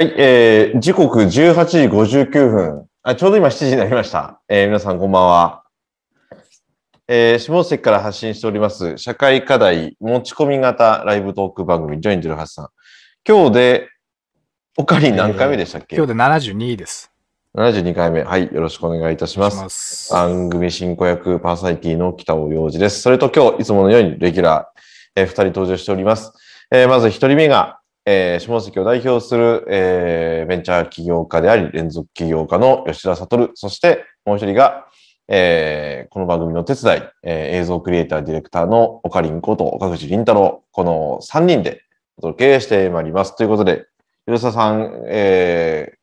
[0.00, 1.28] はい、えー、時刻18
[1.66, 2.86] 時59分。
[3.02, 4.40] あ、ちょうど今7時になりました。
[4.48, 5.64] えー、皆さんこんばんは。
[7.06, 12.68] えー、下関から発信しております、社会課題持ち込み型ライブトーク番組、ジョイン08さん。
[13.28, 13.88] 今日で、
[14.78, 17.12] おかりん何回目でしたっけ、今日で72です。
[17.54, 18.22] ?72 回目。
[18.22, 19.58] はい、よろしくお願いいたします。
[19.58, 23.02] ます番組進行役パーソナリティの北尾洋二です。
[23.02, 26.32] それと今日、いつものようにレギュラー、えー、2人登場しております。
[26.70, 33.50] えーまず1人目が、えー下関を代表する、えーベンチャー起業家であり、連続起業家の吉田悟。
[33.54, 34.86] そしてもう一人が、
[35.28, 40.64] えーこの番組の手伝い、えー映像クリエイターディレクターの岡林こと岡口凛太郎。
[40.72, 41.82] この3人で
[42.16, 43.36] お届けしてまいります。
[43.36, 43.86] ということで、
[44.26, 46.00] 吉田さん、えー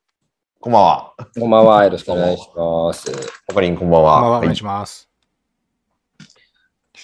[0.59, 1.13] こんばんは。
[1.39, 1.83] こんばんは。
[1.83, 3.09] よろしくお願いします。
[3.47, 4.13] 岡林こんばんは。
[4.15, 5.09] こんばんは、おはい願いします。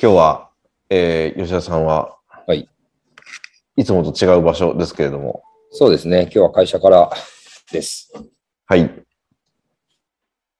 [0.01, 0.49] 今日は、
[0.89, 2.17] えー吉田さんは、
[2.47, 2.67] はい。
[3.75, 6.23] いつもと違う場所ですけれども、そうですね。
[6.23, 7.11] 今日は会社から
[7.71, 8.13] です。
[8.67, 8.91] はい。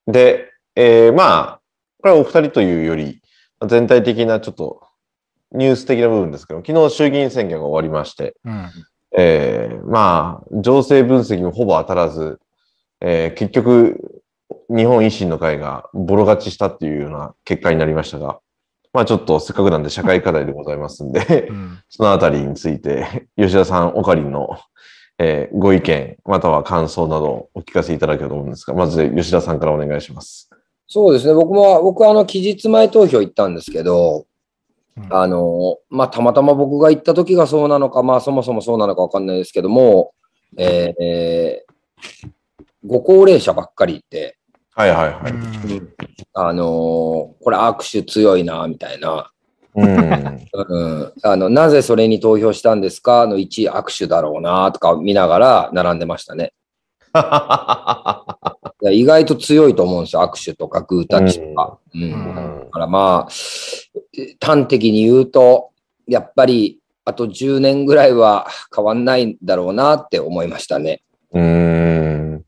[0.08, 1.60] で、えーまあ、
[2.02, 3.22] これはお二人というより、
[3.68, 4.82] 全体的なちょっと
[5.52, 8.70] ニュース的な部分ですけど、昨日衆議院選挙が終わりまして、うん。
[9.16, 12.40] えーまあ、情勢分析もほぼ当たらず、
[13.00, 14.24] えー結局、
[14.70, 18.40] 日本維新の会がボロ勝ちしたっていうような結果になりましたが、
[18.94, 21.80] まあちょっとせっかくなんで社会課題でございますんで、うん。
[21.90, 24.60] そのあたりについて、吉田さん、オカリンの、
[25.18, 30.50] えーご意見、または感想などをお聞かせいただければと思うんですが、まず吉田さんからお願いします。
[30.88, 31.34] そうですね。
[31.34, 34.26] 僕も、僕はあの、期日前投票行ったんですけど、
[34.96, 40.14] うんあの、まあ、たまたま僕が行った時がそうなのか、まあ、そもそもそうなのかわかんないですけども、
[40.56, 41.74] えーえー
[42.86, 44.38] ご高齢者ばっかりいて、
[44.76, 45.34] はいはいはい。
[46.34, 49.32] あのこれ握手強いな、みたいな。
[49.76, 50.48] うん。
[50.54, 53.28] うん、あのなぜそれに投票したんですか？
[53.28, 56.54] の1位握手だろうなとか見ながら並んでましたね。
[57.14, 61.78] いや意外と強いと思うんですよ、握手とかグータッチとか。
[61.94, 63.32] うんうんだからまあ、
[64.44, 65.70] 端的に言うと、
[66.08, 71.04] やっぱりあと10年ぐらいは変わんないんだろうなって思いましたね。
[71.34, 72.44] うーん。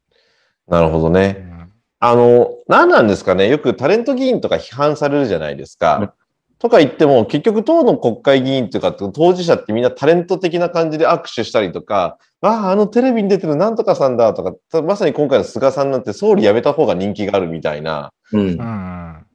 [0.68, 1.55] なるほどうね。
[2.02, 3.50] んあの、何なんですかね。
[3.50, 5.98] よくタレント議員とか批判されるじゃないですか。
[5.98, 6.10] うん
[6.58, 18.58] とか言っても、結局党の国会議員というか、当事者ってみんなタレント的な感じで握手したりとか、ああ、あのテレビに出てるなんとかさんだとか、まさに今回の菅さんなんて総理辞めた方が人気があるみたいな、うんう、ん。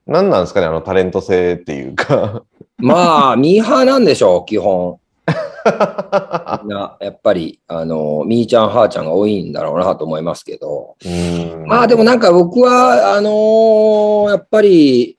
[0.06, 2.42] 何なんですかね、あのタレント性っていうか。
[2.78, 4.98] まあ、ミーハーなんでしょう、基本。
[6.62, 10.97] みんな、やっぱり、あの、ミーちゃん、ハーちゃんが多いんだろうなと思いますけど。
[11.04, 15.16] うんまあでもなんか僕は、あのーやっぱり、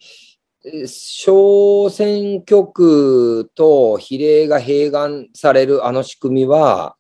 [0.63, 6.95] え小選挙区と比例が併願されるあの仕組みは、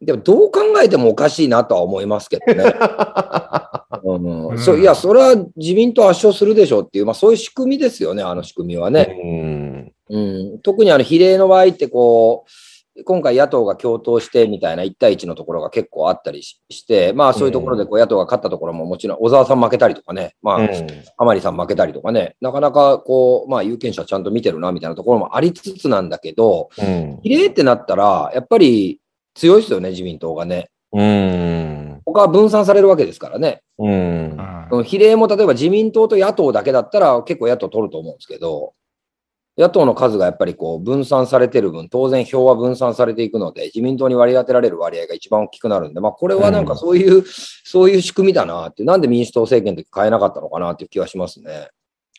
[0.00, 2.74] でもどう考えてもおかしいなとは思いますけどね。
[4.04, 9.16] うんうんそういや、それは自民党圧勝するでしょうっていう、まあそういう仕組みですよね、あの仕組みはね。
[9.22, 10.18] うんう
[10.56, 12.50] ん、特にあの比例の場合ってこう、
[13.04, 20.68] 今回野党が共闘してみたいな1対1のところが結構あったりしして、まあそういうところでこう野党が勝ったところももちろん小沢さん負けたりとかね、まあうん。
[21.16, 27.20] 甘利さん負けたりとかね、なかなかこう、まあ有権者ちゃんと見てるなみたいなところもありつつなんだけど、うん。
[27.22, 29.00] 比例ってなったら、やっぱり
[29.34, 30.70] 強いですよね、自民党がね。
[30.92, 32.00] うん。
[32.06, 33.62] 他は分散されるわけですからね。
[33.78, 34.38] うん。
[34.84, 38.74] 比例も例えば自民党と野党だけだったら結構野党取ると思うんですけど、
[39.56, 47.24] 野党の数がやっぱりこう分散されてる分、当然票は分散されていくので、自民党に割り当てられる割合が一番大きくなるんで、まあこれはなんかそういう、
[47.64, 51.68] そういう仕組みだなって、なんで民主党政権の時変えなかったのかなっていう気はしますね。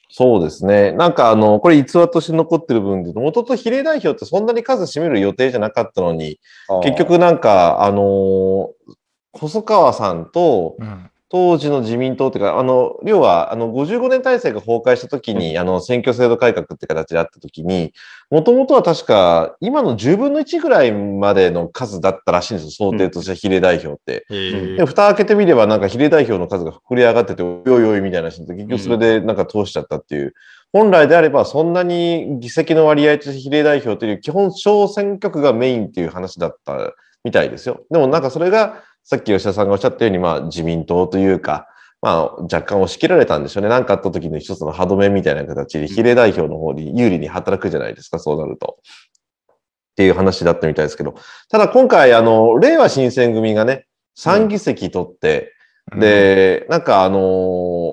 [0.10, 0.94] そうですね。
[0.94, 6.40] なんかあの、これ逸話として残ってる部分で言うと、元々比例代表ってそんなに数占める予定じゃなかったのに、
[6.84, 8.96] 結局なんか、あのー
[9.38, 11.12] 細川さんとうん。
[11.36, 17.92] 当時の自民党っていうか、あの、要は、あの、55年体制が崩壊した時に、あの、選挙制度改革って形であった時に、
[18.32, 24.26] もともとは確か、今の10分の1ぐらいまでの数だったらしいんですよ、想定として比例代表って。
[24.30, 30.34] へで、蓋開けてみれば、なんか比例代表の数が膨れ上がってて、おいおいみたいな人で、結局それでなんか通しちゃったっていう。
[30.72, 36.94] 本来であれば、そんなに議席の割合として比例代表という基本小選挙区がメインっていう話だった
[37.26, 37.82] みたいですよ。
[37.92, 41.68] でもなんかそれが、さっき吉田さんがおっしゃったように、まあ自民党というか、
[42.02, 43.70] まあ若干押し切られたんでしょうね。
[43.70, 48.80] 何かあった時の一つの歯止めみたいな形で比例代表の方に有利に働くじゃないですか、そうなると。
[48.82, 49.56] っ
[49.96, 51.16] ていう話だったみたいですけど。
[51.50, 53.86] ただ今回、あの、令和新選組がね、
[54.18, 55.54] 3議席取って、
[55.94, 57.20] うん、で、なんかあの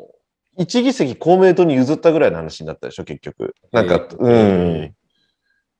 [0.08, 0.12] ー
[0.58, 3.54] 一議席公明党に譲ったぐらいの話になったでしょ、結局。
[3.72, 4.28] なんか、えう
[4.88, 4.94] ん。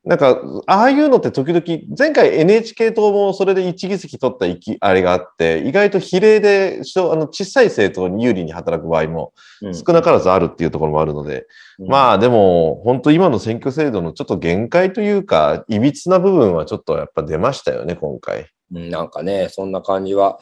[0.04, 1.62] なんか、ああいうのって時々、
[1.96, 4.46] 前回 NHK 党もそれで1議席取った
[4.80, 9.32] あれがあって、意外と比例で小あの小さい政党に有利に働く場合も
[9.62, 11.46] うん少なからずあるっていうところもあるので、
[11.78, 18.46] うんまあでも、本当今の選挙制度のちょっと限界というか、いびつな部分はちょっとやっぱ出ましたよね、今回。
[18.74, 20.38] うんなんかね、そんな感じは、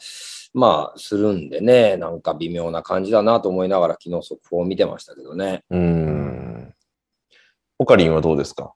[0.53, 5.63] まあ、するんでね、なんか微妙な感じだなと思いながら、昨日速報を見てましたけどね。
[5.69, 6.73] うーん。
[7.77, 8.73] オカリンはどうですか？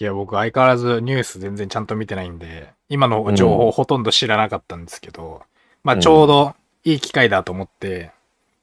[0.00, 5.42] いや、僕相変わらずニュース全然ちゃんと見てないんで、今の情報ほとんど知らなかったんですけど、
[5.84, 6.54] まあちょうど
[6.84, 8.10] いい機会だと思って、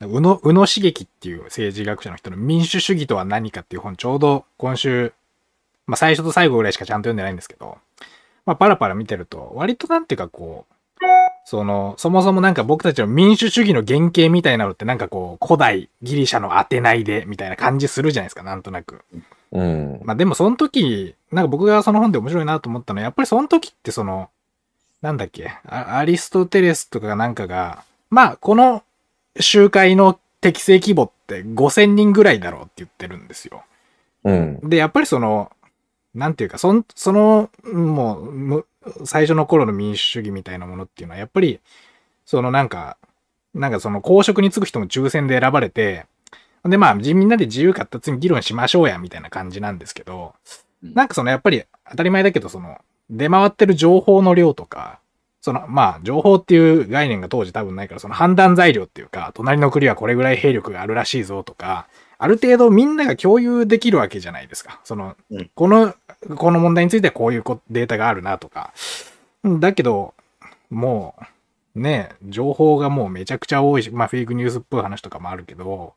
[0.02, 5.14] 宇野、宇野茂樹っていう政治学者の人の民主主義とは何かっていう本ちょうど今週、
[5.88, 7.78] まあ最初と最後ぐらいしかちゃんと読んでないんですけど、
[8.46, 10.74] まあパラパラ見てると、割となんていうかこう、
[11.46, 19.02] その、そもそもなんか僕たちの民主主義の原型みたいなのってなんかこう、古代ギリシャのアテナイでみたいな感じするじゃないですか、なんとなく。
[19.52, 20.02] うん。
[20.04, 24.30] まあでもその時、なんか僕がその本で面白いなと思ったのは、やっぱりその時ってその、
[25.02, 28.84] なんだっけ、あアリストテレスとかなんかが、まあこの
[29.40, 33.64] 集会の適正規模って5000人ぐらいだろうって言ってるんですよ。
[34.24, 34.60] うん。
[34.70, 35.52] で、やっぱりその、
[36.14, 38.66] なんていうか、そんその、もうむ、
[39.06, 41.60] 最初の頃の民主主義みたいなものっていうのは、やっぱり、
[42.26, 42.98] そのなんか、
[43.54, 46.06] なんかその公職に就く人も抽選で選ばれて、
[46.66, 52.78] で、まあ、じみんなで自由かったつに議論しましょうや、みたいな感じなんですけど、うんなんかそのやっぱり当たり前だけど、その、
[53.10, 55.00] 出回ってる情報の量とか、
[55.42, 61.88] その、まあ、情報っていう概念が当時多分ないから、その判断材料っていうか、隣の国はこれぐらい兵力があるらしいぞとか、
[62.20, 64.80] ある程度みんなが共有できるわけじゃないですか。
[64.84, 65.96] その、うんこの、
[66.38, 68.72] この問題についてはこういうこデータがあるなとか。
[69.44, 70.14] うんだけど、
[70.70, 71.16] も
[71.76, 75.96] う、ね、情報がもうめちゃくちゃ多いし、まあフェイクニュースっぽい話とかもあるけど、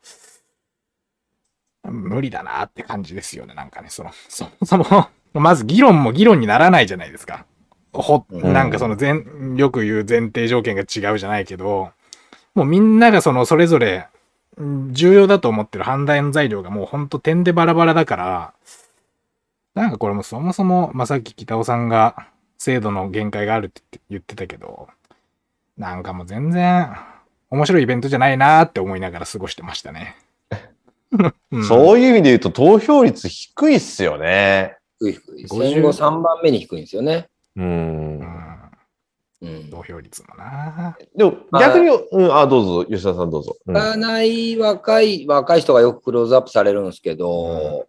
[1.91, 7.45] 無理だなって感じですよね、なんかね、その、そも そも、まず議論も議論にならないじゃないですか。
[7.93, 9.23] ほ、うんなんかその前、
[9.55, 11.91] よく言う前提条件が違うじゃないけど、
[12.53, 14.07] もうみんながそのそれぞれ
[14.57, 18.53] うん重要だと思ってる判断材料がもうほんと点でバラバラだから、
[19.73, 22.27] なんかこれもそもそも、まあ、さっき北尾さんが
[22.57, 24.87] 制度の限界があるって言ってたけど、
[25.77, 26.95] なんかもう全然
[27.49, 30.15] 面白いイベントじゃないなーって思いながら過ごしてましたね。
[31.51, 34.77] うんそういう意味で言うと投票率低いっすよね。
[34.99, 35.45] 低い低い。
[35.45, 37.27] 50戦後3番目に低いんですよね。
[37.55, 37.61] う。
[37.61, 38.45] うんん
[39.41, 39.69] うん。
[39.69, 40.97] 投票率もな。
[41.15, 43.55] でも逆に、うん、あ、どうぞ、吉田さんどうぞ。
[43.67, 47.87] うんがない若い、若い人がよくクローズアップされるんですけど、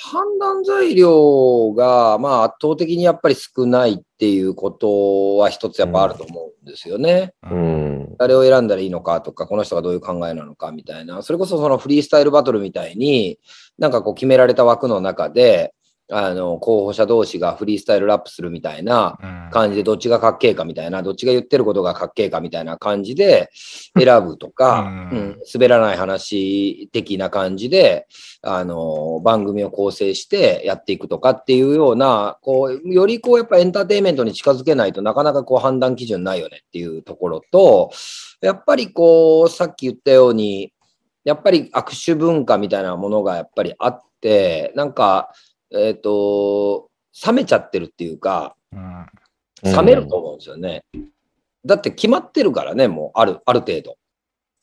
[0.00, 7.34] 判断材料が、まあ、圧倒的にやっぱり少ないっていうことは一つやっぱあると思うんですよね。
[7.42, 8.16] うん。
[8.16, 13.40] 誰を選んだらいいのかとか、この人がどういう考えなのかみたいな、それこそそのフリースタイルバトルみたいに、
[13.76, 15.74] なんかこう決められた枠の中で、
[16.10, 19.50] あの、候補者同士がフリースタイルラップするみたいなうん。
[19.50, 23.50] 感じで、どっちがかっけえかみたいな、どっちが言ってることがかっけえかみたいな感じで
[23.98, 25.18] 選ぶとか、うん。
[25.18, 28.06] うん滑らない話的な感じで、
[28.42, 37.90] あの、番組を構成してやっていくとかっていうような、こう、よりこう、やっぱエンターテインメントに近づけないとなかなかこう判断基準ないよねっていうところと、
[38.40, 40.72] やっぱりこう、さっき言ったように、
[41.24, 45.30] やっぱり握手文化みたいなものがやっぱりあって、なんか、
[45.72, 46.88] えっ、と、
[47.26, 49.06] 冷めちゃってるっていうか、うん
[49.62, 50.84] 冷めると思うんですよね。
[51.66, 53.96] だって決まってるからね、もうある、ある程度。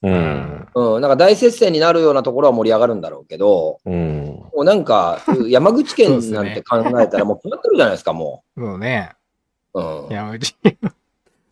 [0.03, 0.67] うん。
[0.73, 4.25] うん、なんか大接戦になるようなところは盛り上がるんだろうけど、うん。
[4.53, 9.11] もうなんか、山口県なんて考えたらもう決まってるじゃないですか、ももうね、
[9.73, 9.81] う。
[9.81, 10.13] うん。
[10.13, 10.55] 山口。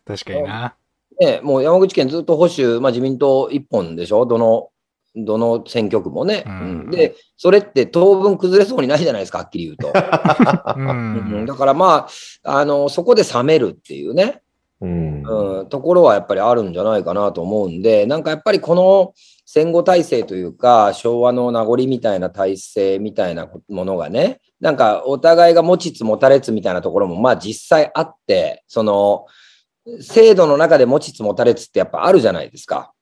[0.06, 0.74] 確かにな。
[1.20, 4.70] ね、もう山口県ずっと保守、まあ自民党一本でしょ、どの、
[5.16, 6.44] どの選挙区もね。
[6.46, 9.88] うんうんで、それって当分崩れそうにないじゃないですか、はっきり言うと。
[9.88, 9.92] う
[10.80, 11.46] うんん。
[11.46, 12.08] だからま
[12.44, 14.42] あ、あの、そこで冷めるっていうね。
[14.80, 15.22] うん。
[15.22, 19.12] うん、ところはやっぱりあるんじゃないかなと思うんで、なんかやっぱりこの
[19.46, 29.26] 戦後体制というか、昭和の名残みたいな体制みたいなものがね、なんかお互いが持ちつ持たれつみたいなところもまあ実際あって、その
[30.00, 32.93] 制度の中で持ちつ持たれつってやっぱあるじゃないですか。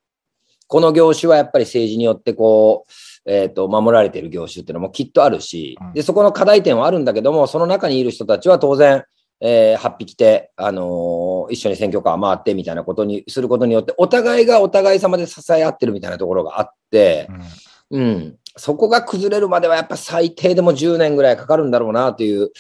[0.72, 2.86] この業種はやっぱり政治によってこ
[3.26, 9.04] う、えっ、と、守られている業種っていうのもきっとあるしうん、で、そこの課題点はあるんだけども、その中にいる人たちは当然、
[9.42, 17.28] えー、8匹で、あのー一緒に選挙カー回ってみたいなことにすることによって、お互いがお互い様で支え合ってるみたいなところがあって、
[17.90, 22.50] うん、そこが崩れるまではやっぱ最低でも10年ぐらいかかるんだろうなという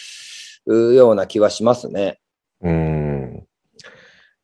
[0.66, 2.18] うような気はしますね。
[2.60, 3.01] うん。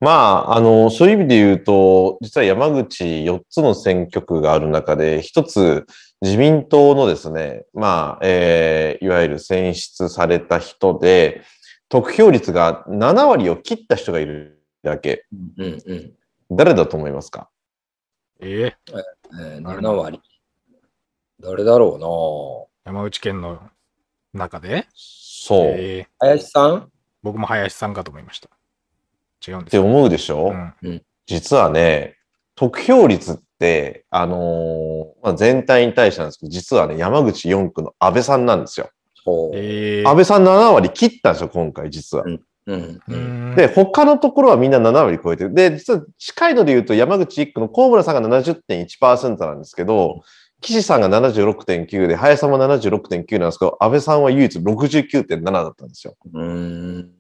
[0.00, 0.10] ま
[0.48, 5.86] あ、あの、そういう意味で言うと、実は山口4つの選挙区がある中で、一つ
[6.20, 11.42] 自民党のですね、まあ、えー、いわゆる選出された人で、
[11.88, 15.24] 得票率が7割を切った人がいるだけ。
[15.56, 16.12] うんうん。
[16.50, 17.48] 誰だと思いますか？
[18.40, 18.76] ええ
[19.40, 20.20] えー、7割。
[21.40, 23.60] 誰だろ山口県の
[24.32, 24.86] 中で？
[24.94, 25.58] そう。
[25.58, 26.92] っええうな林さん？
[27.22, 28.48] 僕も林さんかと思いました。
[29.46, 29.84] 違うんですてよ。
[29.84, 30.52] 思うでしょ、
[30.82, 32.16] うん実はね、
[32.54, 38.88] 得票率って、あのーまあ、全体に対してなんですけど、実はね、山口4区の安倍さんなんですよ。
[39.24, 39.50] ほう。
[39.54, 42.24] ええ安倍さん7割切ったんですよ、今回、実は。
[42.24, 43.52] うんううん。
[43.52, 45.54] んで、他のところはみんな7割超えてる。
[45.54, 50.22] で、実は近いので言うと、山口1区の河村さんが70.1%なんですけど、
[50.60, 56.14] 岸さんが76.9で、林さんも76.9なんですけど、安倍さんは唯一69.7だったんですよ。
[56.32, 57.10] うーん。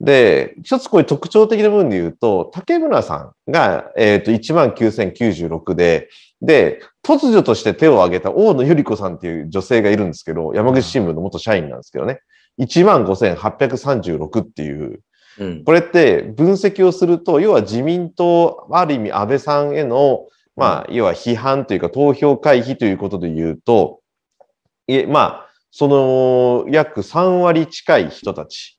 [0.00, 6.08] で、一つこういう特徴的な部分で言うと、竹村さんが、えっ、と、19,096で、
[6.40, 12.20] で、突如として手を挙げた大野ゆり子さんっていう女性がいるんですけど、山口新聞の元社員なんですけどね、
[12.60, 15.00] 15,836っていう、
[15.40, 15.64] うん。
[15.64, 20.26] これって分析をすると、要は自民党、ある意味安倍さんへの、
[20.56, 24.00] まあ、要は批判というか投票回避ということで言うと、
[24.88, 28.77] え、まあ、その、約3割近い人たち。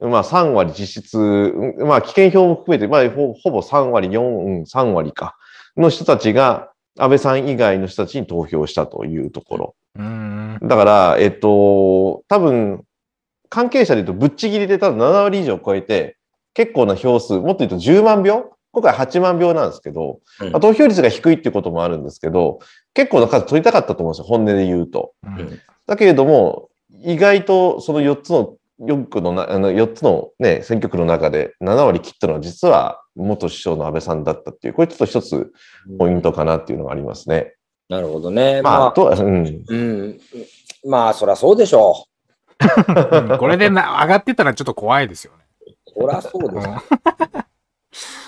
[0.00, 5.36] まあ、3割実質、うんまあ、危険票も含めて、まあ、ほほぼ3割、4、うん、3割か、
[5.76, 9.74] の人たちが、安倍さん以外の人たちに投票したというところ。
[9.96, 10.58] うん。
[10.62, 12.84] だから、えっと、多分、
[13.48, 16.16] 関係者で言うとぶっちぎりで多分7割以上超えて、
[16.52, 18.50] 結構な票数、もっと言うと10万票？
[18.72, 22.58] 今回8万票なんですけど、うんまあ投票率が低いっていうこともあるんですけど、
[22.92, 25.12] 結構な数取りたかったと思うんですよ、本音で言うと。
[25.24, 26.68] うんだけれども、
[27.04, 35.52] 意外とその4つの、4区のな、あの4つのね、選挙区の中で7割切ったのは実は元首相の安倍さんだったっていう、これちょっと一つ
[35.98, 37.54] ポイントかなっていうのがありますね。
[37.88, 38.62] なるほどね。
[38.62, 39.64] まあ、まあ、あとは、うん。
[39.66, 40.20] うん。
[40.84, 42.06] まあ、そりゃそうでしょ
[42.58, 45.44] うん これでな上がってたらちょっと怖いですよね。
[45.66, 46.00] う。
[46.00, 46.68] そりゃそうです。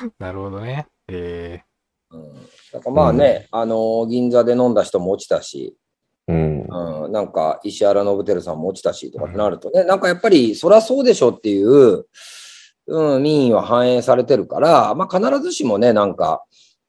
[0.05, 0.87] う んなるほどね。
[1.09, 1.63] え
[2.11, 2.35] うん。
[2.73, 5.77] だからまあね、あのー銀座で飲んだ人も落ちたし、
[6.29, 6.67] うん。
[7.05, 12.05] うん、なんか石原信輝さんも落ちたしとかってなるとね、なんかやっぱりそりゃそうでしょっていう、
[12.87, 16.45] うん、民意は反映されてるから、まあ必ずしもね、なんか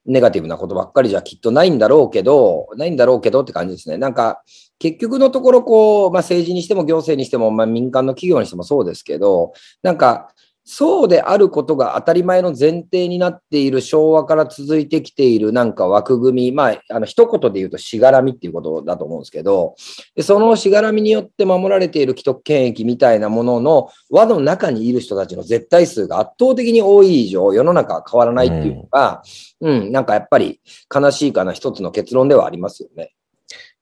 [0.05, 3.97] ネガティブなことばっかりじゃきっとないんだろうけど、ないんだろうけどって感じですね。
[3.97, 4.43] なんか
[4.77, 9.53] 結局のところこう、まあ政治にしても行政にしても、まあ民間の企業にしてもそうですけど、
[9.83, 10.33] なんか
[10.71, 19.73] そうであることが当たり前の前提になっている昭和から続いてきているなんか枠組み、まあ、あの一言で言うとしがらみっていうことだと思うんですけど、
[20.15, 29.23] でそのしがらみによって守られている既得権益みたいなものの輪の中にいる人たちの絶対数が圧倒的に多い以上、世の中は変わらないっていうのが、
[29.61, 30.61] うん、なんかやっぱり
[30.93, 33.15] 悲しいかな一つの結論ではありますよね。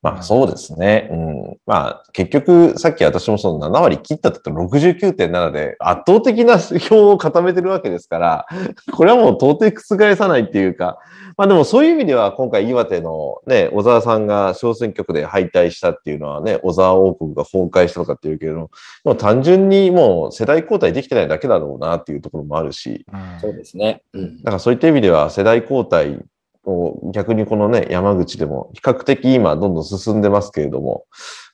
[0.03, 1.09] まあそうですね。
[1.11, 1.57] うん。
[1.65, 8.45] まあ結局、さっき私もその7割切ったって言ったら69.7で圧倒的な票を固めてるわけですから、
[8.91, 10.99] これはもう到底覆さないっていうか、
[11.35, 18.71] まあでもそういう意味では今回岩手のね、小沢さんが小選挙区で敗退したっていうのはね、小沢王国が崩壊したとかっていうけれども、
[19.03, 24.03] もう単純にもう世代交代できてないだけだろうなっていうところもあるし、ーそうですね。
[24.13, 24.37] うん。
[24.37, 26.23] だからそういった意味では世代交代
[26.67, 31.05] を逆にこのね、山口でも比較的今どんどん進んでますけれども、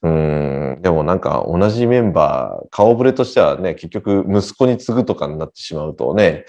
[0.02, 6.46] うーん、でもなんか同じメンバー、顔ぶれとしてはね、結局息子に継ぐとかになってしまうとね、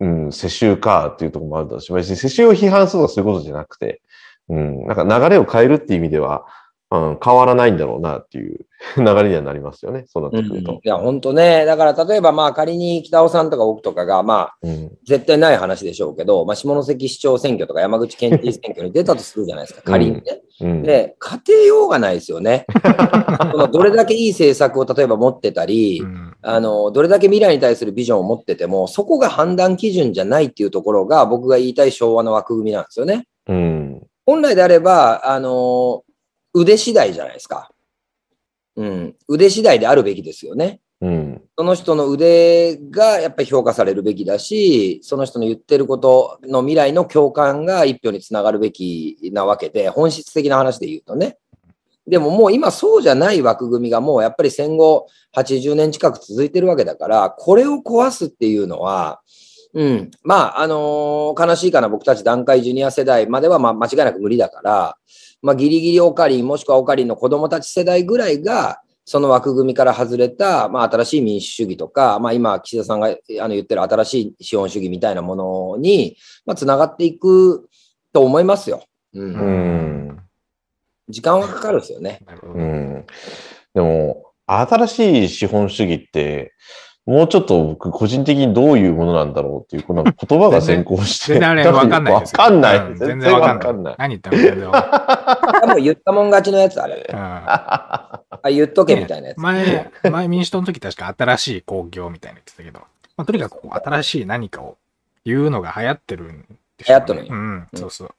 [0.00, 4.00] うん、世襲かっていうところもあるだろうし、別に世襲を批判するとかそういうことじゃなくて、
[4.48, 6.46] うん、なんか流れを変えるっていう意味では、
[6.90, 8.64] うん、変わらないんだろうなっていう
[8.96, 10.72] 流れにはなりますよね、そうなってくると。
[10.72, 11.64] いや、本当ね。
[11.64, 20.22] だから、例えば、まあ、仮に北尾さんとか僕とかが、まあ、うん、絶対ない話でしょうけど、まあ、下関市長選挙とか山口県知事選挙に出たとするじゃないですか、仮にね。
[20.60, 22.66] うん、で、家庭用がないですよね。
[23.50, 33.26] そのどれだけいい政策を例えば持ってたり、うんあの、どれだけ未来に対するビジョンを持ってても、そこが判断基準じゃないっていうところが僕が言いたい昭和の枠組みなんですよね。
[33.48, 36.04] うん、本来であれば、あの、
[36.56, 37.70] 腕次第じゃないですか。
[38.76, 39.16] うん。
[39.28, 40.80] 腕次第であるべきですよね。
[41.02, 51.36] うん、その人の腕がやっぱり評価されるべきだし、その人の言ってることの未来の共感が一票につながるべきなわけで、本質的な話で言うとね。
[52.06, 59.20] でももう今そうじゃない枠組みがもうやっぱり戦後80年近く続いてるわけだから、これを壊すっていうのは、
[59.76, 60.10] うん。
[60.24, 64.96] まあ、あのー悲しいかな、僕たち団塊ジュニア世代までは、まあ、間違いなく無理だから、
[65.42, 76.16] まあ、ギリギリオカリン、もしくはオカリンの子供たち世代ぐらいが、その枠組みから外れた、まあ、新しい民主主義とか、まあ、今、岸田さんがあの言ってる新しい資本主義みたいなものに、
[76.46, 77.68] まあ、つながっていく
[78.14, 78.82] と思いますよ。
[79.12, 79.34] うん。
[79.34, 79.36] う
[80.12, 80.20] ん。
[81.10, 82.20] 時間はかかるですよね。
[82.42, 83.06] うん。
[83.74, 86.54] でも、新しい資本主義って、
[87.06, 91.34] もうちょっと僕、個人的にどういうものなんだろうっていう、この言葉が先行して。
[91.34, 92.42] 全然あれわかんないですよ。
[92.42, 92.76] わかんない。
[92.78, 93.94] うん全全然然わかんない。
[93.96, 97.08] 何言っても全然わかもう言ったもん勝ちのやつ、あれ。
[97.14, 99.38] あ、言っとけみたいなやつ。
[99.38, 102.80] 前、前民主党の時確か新しい工業みたいなの言ってたけど、
[103.16, 104.76] まあ、とにかく新しい何かを
[105.24, 106.44] 言うのが流行ってるん
[106.76, 108.10] でしょうね流行ってるうん、そうそう。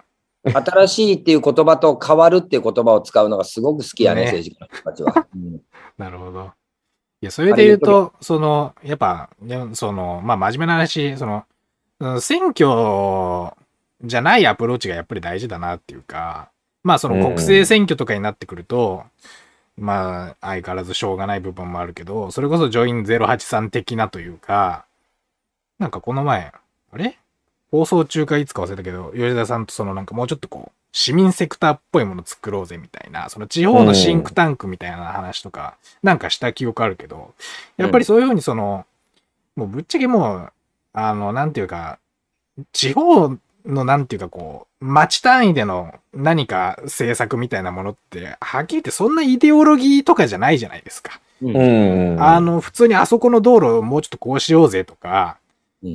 [0.49, 5.27] 新しいっていう言葉と変わるっていう言葉を使うのがすごく好きやね、ね政治家の人たちは。
[5.35, 5.59] うん
[5.97, 6.51] なるほど。
[7.27, 11.45] いや、それで言うと、その、やっぱ、ねその、まあ、真面目な話、その、
[11.99, 13.51] うん選挙
[14.03, 16.51] じゃないアプローチがやっぱり大事だなっていうか、
[16.83, 19.03] まあ、その国政選挙とかになってくると、
[19.77, 24.85] まあ、相変わらずしょうがない部分もあるけど、それこそジョイン083的なというか、
[25.79, 26.53] なんかこの前、
[26.91, 27.17] あれ？
[27.71, 37.35] 放送中かいつか忘れたけど、吉田さんとそのなんかもうちょっとこう、市民セクターっぽいもの作ろうぜみたいな、その地方のシンクタンクみたいな話とか、なんかした記憶あるけど、
[37.77, 38.83] やっぱりそういうふうにその、
[39.55, 40.51] もうぶっちゃけもう、
[40.93, 41.99] あの、なんていうか、
[42.73, 51.19] 地方のなんていうかこう、町単位での何か政策みたいなものって、はっきり言ってそんなイデオロギーとかじゃないじゃないですか。
[51.43, 52.23] うんうん。
[52.23, 55.46] あの、普通にあそこの道路をもうちょっとこうしようぜとか、うん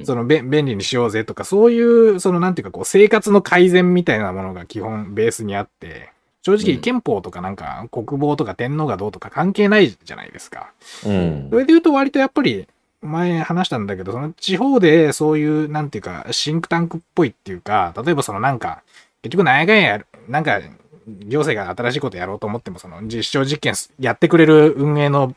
[0.04, 6.12] そのべ便利にしようぜとか、そういう、そのなんていうかこう、生活の改善みたいなものが基本ベースにあって、
[6.42, 6.80] 正直うん。
[6.80, 10.72] 憲法とかなんか国防とか天皇がどうとか関係ないじゃないですか。
[11.06, 11.48] うん。
[11.50, 12.66] それで言うと割とやっぱり、
[13.02, 18.82] 前話したんだけど、その地方でそういう、なんていうか、シンクタンクっぽいっていうか、例えばそのなんか、
[19.22, 20.60] 結局何んや、なんか、
[21.06, 25.34] 行政が新しいことやろうと思っても、その実証実験やってくれる運営の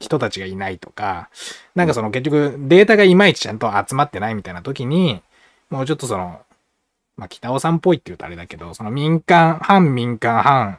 [0.00, 1.28] 人たちがいないとか、
[1.74, 5.22] なんかその結局データがいまいちちゃんと集まってないみたいな時に、
[5.70, 6.40] もうちょっとその、
[7.16, 10.78] まあ北尾さんっぽいって言うとあれだけど、その民間、反民間、反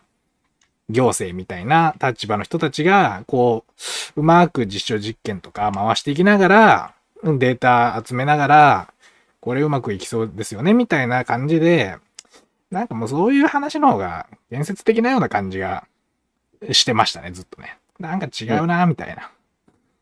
[0.89, 3.65] 行政みたいな立場の人たちが、こ
[4.15, 8.93] う、うまく実証実験とか回していきながら、データ集めながら、
[9.41, 11.97] これうまくいきそうですよね、みたいな感じで、
[12.71, 15.87] なんかもうそういう話の方が建設的なような感じが
[16.71, 17.77] してましたね、ずっとね。
[17.99, 19.31] なんか違うな、みたいな。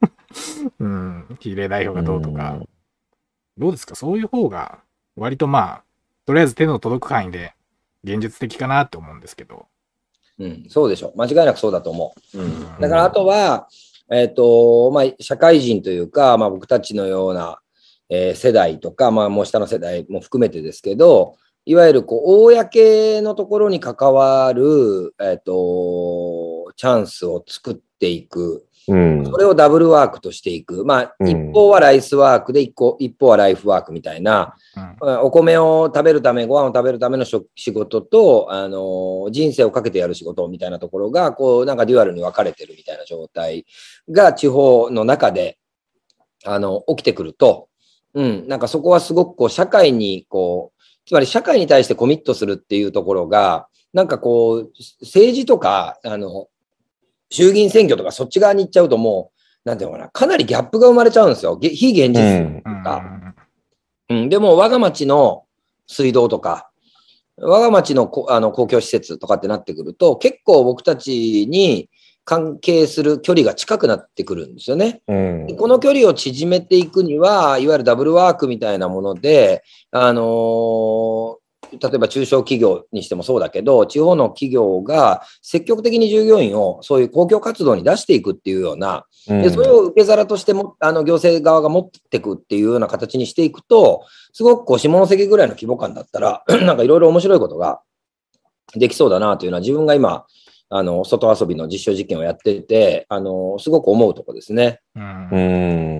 [0.79, 2.59] うん、比例代表がどうとか。
[3.57, 3.95] どうですか？
[3.95, 4.79] そういう方が、
[5.15, 5.83] 割とまあ、
[6.25, 7.53] とりあえず手の届く範囲で
[8.03, 9.67] 現実的かなって思うんですけど。
[10.39, 11.17] うん、そうでしょう。
[11.17, 12.37] 間違いなくそうだと思う。
[12.37, 13.69] うんうんだからあとは、
[14.11, 17.59] えっ、と、まあ、社会人というか、まあ、僕たちのような、
[18.09, 25.53] えー世代とか、まあ、もう下の世代も含めてですけど、いわゆるこう公のところに関わる、えっ、と、
[26.75, 28.65] チャンスを作っていく。
[28.87, 29.25] うん。
[29.25, 30.85] それをダブルワークとしていく。
[30.85, 34.55] まあ、うん一方はライスワークで、一個一方はライフワークみたいな、
[35.01, 43.65] うんお米を食べるため、ご飯を食べるための食仕事と、あの人生をかけてやる仕事みたいなところが、こう、なんかデュアルに分かれてるみたいな状態
[44.09, 45.57] が地方の中で、
[46.45, 47.69] あの、起きてくると、
[48.13, 56.47] うん、なんかそこはすごくこう、社会に、こう、つまり社会に対してコミットするっていうところが、なんかこう、政治とか、あの、
[57.29, 59.31] 衆議院選挙とかそっち側に行っちゃうとも
[59.65, 61.57] う、なんていうのかな、かなりギャップが生まれちゃうんですよ。
[61.57, 62.63] げ非現実うん。
[62.65, 63.35] うんか
[64.09, 65.45] うん、でも、我が町の
[65.87, 66.69] 水道とか、
[67.37, 71.89] 我が町のこあの公共施設とかってなってくると、結構僕たちに
[72.23, 75.01] 関係する距離が近くなってくるんですよね。
[75.07, 81.44] うんでこの距離を縮めていくには、いわゆるダブルワークみたいなもので、あのー
[81.79, 97.81] 例えば中小企業にしてもそうだけど、地方の企業が積極的に従業員をそういう公共活動に出していくっていうような、で、それを受け皿としても、あの、行政側が持っていくっていうような形にしていくと、すごくこう、下関ぐらいの規模感だったら、 なんかいろいろ面白いことが
[98.75, 100.25] できそうだなというのは、自分が今、
[100.69, 104.81] あの、外遊びの実証実験をやってて、あの、すごく思うとこですね。
[104.95, 105.39] うんう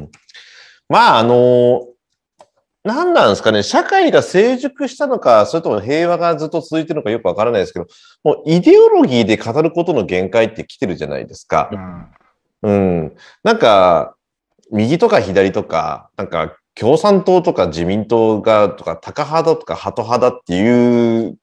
[0.04, 0.12] ん。
[0.90, 1.88] まあ、あの、
[2.86, 7.88] 何なんですかね、社会が成熟したのか、それとも平和がずっと続いてるのかよくわからないですけど、
[8.24, 11.70] もうイデオロギーで語ることの限界って来てるじゃないですか。
[11.72, 12.06] うん
[12.66, 13.16] うん。
[13.44, 14.16] なんか、
[14.72, 21.38] 右とか左とか、なんか、共産党とか自民党が、とか、タカ派だとか、ハト派だっていう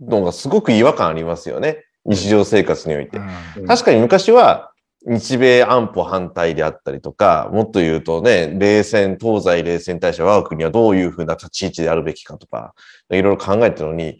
[0.00, 1.84] のがすごく違和感ありますよね。
[2.04, 3.18] 日常生活において。
[3.18, 4.72] うん確かに昔は、
[5.06, 12.74] 日米安保反対であったりとか、もっと言うとね、冷戦、東西冷戦に対して我が国はどういうふうな立ち位置であるべきかとか、
[13.10, 14.18] いろいろ考えてるのに、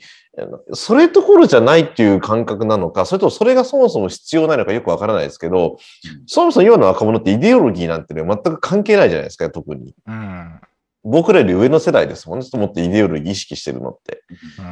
[0.74, 5.78] それところじゃないっていう感覚なのか、それともそれがそもそも必要ないのかよくわからないですけど、
[6.26, 9.92] そもそも今の若者ってイデオロギーなんてね、全く関係ないじゃないですか、特に。
[10.06, 10.60] うん。
[11.02, 14.22] 僕らより上の世代ですもんね、もっとイデオロギー意識してるのって。
[14.58, 14.64] うん。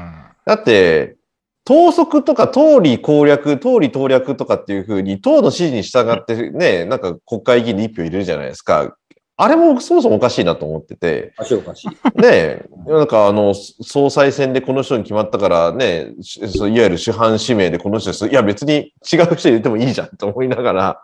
[0.47, 1.17] だって、
[1.65, 8.97] 党則とか党理攻略、党理党略とかっていうふうに、党の指示に従ってね、なんか国会議員に一票入れるじゃないですか。
[9.37, 11.89] あれもそもそもおかしいなと思ってて、おかしいおかしい。
[11.89, 18.29] ねえ、なんかあの、総裁選でこの人に決まったからね、いわゆる主犯指名でこの人です。
[18.29, 21.03] いや別に違う人入れてもいいじゃんと思いながら、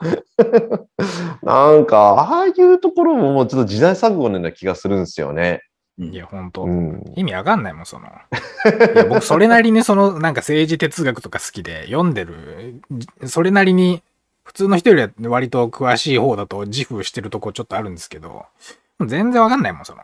[1.42, 5.62] なんか、ああいうところももうちょっと時代錯誤のような気がするんですよね。
[6.00, 6.68] いや、ほんとう。
[6.68, 7.12] ん。
[7.16, 8.06] 意味わかんないもん、その。
[8.06, 12.82] いや僕、それなりにその、なんか政治哲学とか好きで読んでる、
[13.26, 14.02] それなりに、
[14.42, 18.46] 普通の人よりは割と詳しい方だと自負してるとこちょっとあるんですけど、
[19.06, 20.02] 全然わかんないもん、その。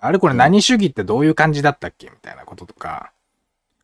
[0.00, 2.08] あれこれ何主義ってどういう感じだったっけ？
[2.08, 3.10] みたいなこととか、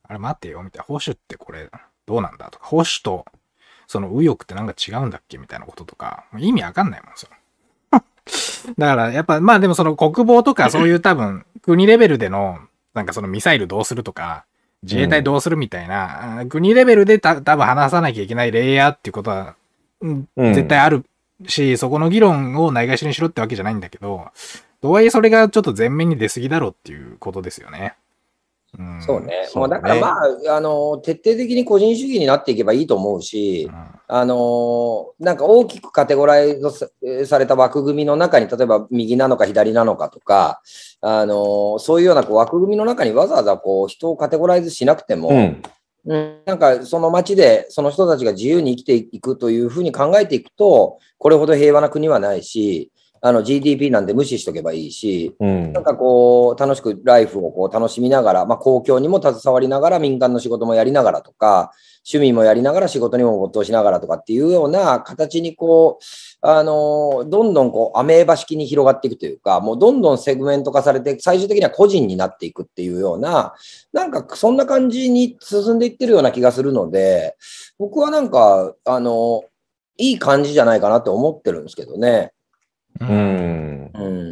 [0.04, 0.84] あれ待ってよ、みたいな。
[0.84, 1.68] 保守ってこれ
[2.06, 3.26] どうなんだとか、保守と
[3.88, 5.38] その右翼ってなんか違うんだっけ？
[5.38, 7.36] みたいなこととか、意味わかんないもん、その。
[8.78, 12.58] だから、やっぱ、まあでもその国防とかそういう多分、国レベルでの、
[12.94, 14.44] なんかそのミサイルどうするとか、
[14.82, 19.56] 自衛隊どうするみたいな、あ国レベルでた多分話さなきゃいけないレイヤーっていうことは、
[20.00, 21.04] うんうん絶対ある
[21.46, 24.28] し、そこの議論をないがしろにしろってわけじゃないんだけど、
[24.82, 27.94] とはいえそれがちょっと前面に出過ぎだろうっていうことですよね。
[28.78, 29.48] うん、そうね。
[29.48, 36.88] そうねもうだからまあ、あの、徹底的に個人主義になっていけばいいと思うし、うんあのなんか大きくカテゴライズさ
[37.26, 40.60] された枠組みの中に、例えば右なのか左なのかとか、
[41.00, 45.62] あのそういうようなこう枠組みの中にわざわざこう人をカテゴライズしなくても、うん。
[46.06, 52.92] うん、なんかその街でその人たちが自由に生きていくというふうに考えていくと、これほど平和な国はないし、
[53.26, 55.82] あの GDP なんて無視しとけばいいし、うんなん。
[55.82, 61.72] かこう、楽しくライフをこう楽しみながら、まあ、公共にも携わりながら、民間の仕事もやりながらとか、
[62.06, 66.04] 趣味もやりながら仕事にも没頭しながらとかっていうような形にこう、
[66.46, 73.54] あのどんどんこう、アメーバ式に広がっていくというか、もうどんどんセグメント化されて、最終的には個人になっていくっていうような、
[73.94, 77.36] なんかそんな感じに進んでいってるような気がするので、
[77.78, 79.44] 僕はなんか、あの
[79.96, 82.34] いい感じじゃないかなって思ってるんですけどね。
[83.00, 83.04] う。
[83.04, 83.90] うんん。
[83.94, 84.30] うん。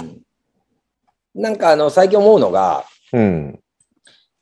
[1.35, 3.59] なんかあの、最近思うのが、うん。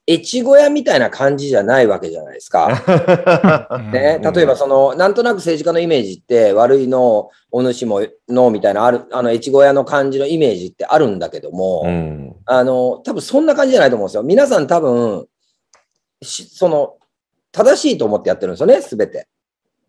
[0.08, 2.68] 越後屋みたいな感じじゃないわけじゃないですか。
[3.92, 12.34] ね、例えばその、なんとなく政治家のイメージって悪いの、お主ものみたいなある、あの、越後屋の感じのイメージってあるんだけども、うん。
[12.44, 14.22] あの、多分そんな感じじゃないと思うんですよ。
[14.24, 15.26] 皆さん多分、
[16.22, 16.96] しその、
[17.52, 19.28] 正しいと思ってやってるんですよね、すべて。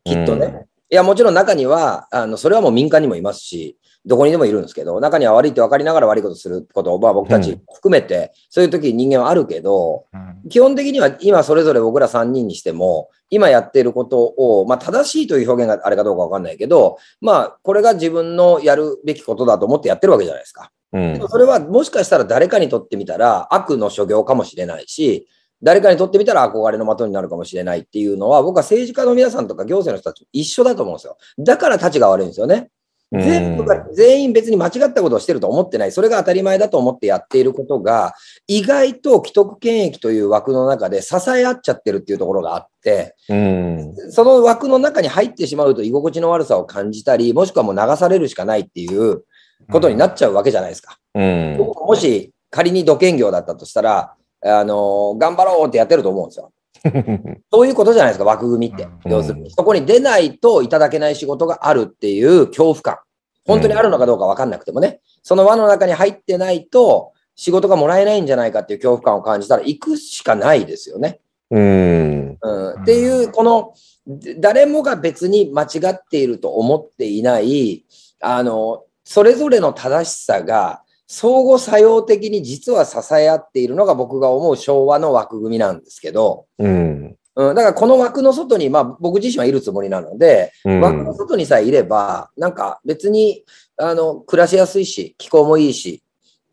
[0.04, 0.46] きっとね。
[0.46, 20.72] うんいや、もちろん中には、あの、それはもう民間にもいますし、どこにでもいるんですけど、中には悪いって分かりながら悪いことすることを、まあ僕たち含めて、そういう時人間はあるけど、うん基本的には今それぞれ僕ら3人にしても、今やっていることを、まあ正しいという表現があれかどうか分かんないけど、まあこれが自分のやるべきことだと思ってやってるわけじゃないですか。
[20.94, 25.28] うんでもそれはもしかしたら誰かにとってみたら悪の所業かもしれないし、
[25.62, 31.18] 誰かにとってみたら憧れの的になるかもしれないっていうのは、僕は政治家の皆さんとか行政の人たちも一緒だと思うんですよ。
[31.38, 32.70] だから立ちが悪いんですよね。
[33.12, 35.91] 全部が全員別に間違ったことをしてると思ってない。
[35.91, 38.13] それが当たり前だと思ってやっていることが、
[38.47, 43.93] 意外と既得権益という枠の中で支え合っちゃってるっていうところがあって、うん。
[44.12, 49.26] その枠の中に入ってしまうと居心地の悪さを感じたり、もしくはもう流されるしかないっていう
[49.69, 50.97] ことになっちゃうわけじゃないですか。
[51.13, 56.52] もし仮に土建業だったとしたら、あの頑張ろうってやってると思うんですよ。
[57.52, 58.84] そういうことじゃないですか、枠組みって。
[59.06, 62.98] うん要するに、そこに出ないといただけない仕事があるっていう恐怖感。
[63.46, 71.20] 本当にあるのかどうか分かんなくてもね、その輪の中に入ってないと仕事がもらえないんじゃないかっていう恐怖感を感じたら行くしかないですよね。
[71.50, 72.38] うん。
[72.41, 73.74] うん、っていう、この、
[74.08, 77.86] で誰もが別に間違っていると思っていない、
[78.22, 87.17] あの、それぞれの正しさが相互作用的に実は支え合っているのが僕が思う昭和の枠組みなんですけど、うん。
[87.36, 93.43] うん、だからこの枠の外に、まあ僕自身はいるつもりなので、うん枠の外にさえいれば、なんか別に、
[93.76, 96.02] あの、暮らしやすいし、気候もいいし、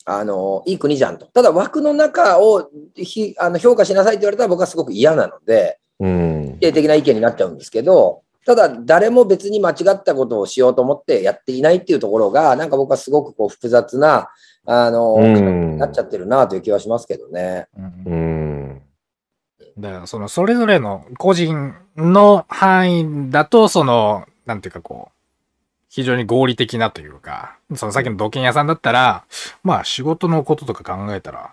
[0.04, 1.26] あの、いい国じゃんと。
[1.26, 6.60] ただ枠の中をひあの評価しなさいって言われたら僕はすごく嫌なので、うん否。
[6.62, 14.30] 定的な意見になっちゃうんですけど、ただ誰も別に間違ったことをしようと思ってやっていないっていうところが、なんか僕はすごくこう複雑な、
[14.64, 17.68] あの、うんなっちゃってるなという気はしますけどね。
[17.76, 18.82] うんうん。
[19.78, 25.14] だから、その、それぞれの個人の範囲だと、その、なんていうかこう、
[25.90, 29.24] 非常に合理的なというか、そのさっきの土建屋さんだったら、
[29.62, 31.52] まあ仕事のこととか考えたら、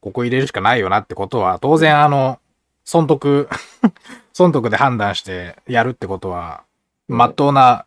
[0.00, 2.38] ここ入れるしかないよなってことは、当然あの、
[2.84, 3.48] 損得、
[4.32, 6.64] 損得で判断してやるってことは、
[7.08, 7.86] まっとうな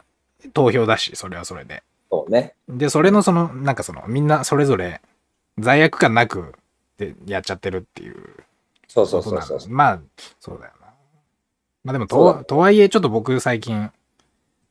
[0.53, 1.83] 投票だし、それはそれで。
[2.09, 2.53] そうね。
[2.67, 5.01] で、それのその、なんかその、みんなそれぞれ
[5.59, 6.55] 罪悪感なく
[6.97, 8.17] でやっちゃってるっていう
[8.87, 9.59] そうそうそうそう。
[9.59, 9.99] のまあ、
[10.39, 10.87] そうだよな。
[11.83, 13.91] まあでもと、とはいえ、ちょっと僕最近、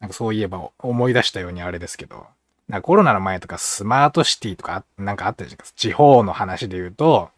[0.00, 2.26] なんかそういえば思い出したようにあれですけど、
[2.68, 5.76] なコロナの前とかスマートシティとかあなんかあったじゃないですか。
[5.76, 7.30] 地方の話で言うと、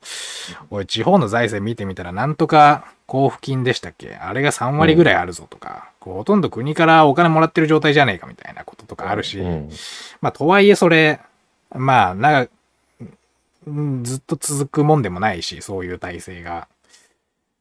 [0.70, 4.16] おい、地方の財政見てみたらなんとか交付金でしたっけ？
[4.16, 9.70] あれが3割ぐらいあるぞとか、こうほとんど国からお金もらってる状態じゃねえかみたいなこととかあるし、うん
[10.20, 11.20] まあ、とはいえそれ、
[11.74, 12.52] まあ、なんか、
[13.66, 16.68] うんずっと続くもんでもないし、そういう体制が。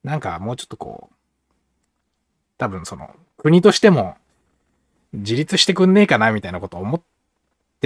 [0.06, 1.16] なんか、もうちょっとこう、
[2.58, 4.16] 多分その、国としても、
[5.12, 7.06] 自立してくんねえかな、みたいなことを思って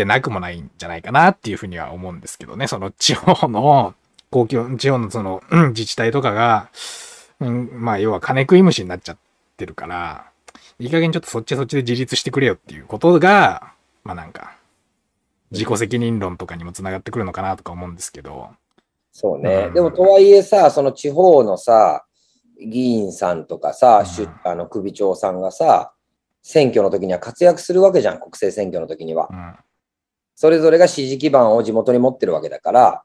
[0.06, 2.68] なくもないんじゃないかな、っていうふうには思うんですけどね。
[2.68, 3.94] その地方の、
[4.30, 6.70] 公共、地方のその、うん自治体とかが、
[7.40, 9.18] うん、まあ、要は金食い虫になっちゃっ
[9.58, 10.26] てるから、
[10.80, 13.74] いい加減ちょっとそっちそっちで自立してくれよっていうことが、
[14.04, 14.56] まあなんか、
[15.52, 18.50] 自己責任論とかにもつながってくるのかなとか思うんですけど、
[19.12, 19.66] そうね。
[19.68, 22.06] うんでも、とはいえさ、その地方のさ、
[22.58, 25.94] 議員さんとかさ、うんあの首長さんがさ、
[26.42, 29.36] 選挙の時には活躍するわけじゃん、国政選挙の時にはう。
[29.36, 29.56] ん。
[30.42, 33.04] それぞれが支持基盤を地元に持ってるわけだから、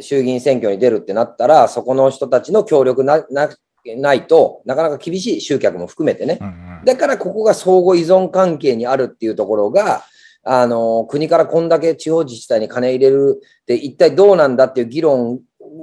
[0.00, 3.48] 衆議院選挙に出るってなったら、そこの人たちの協力なな
[3.96, 6.38] ないとなかなか厳しい集客も含めてね。
[6.40, 6.50] うんう
[6.82, 6.84] ん。
[6.84, 10.02] だからここが相互依存関係にあるっていうところが、
[10.42, 15.38] あの、国からこんだけ地方自治体に金入れるって一体どうなんだっていう議論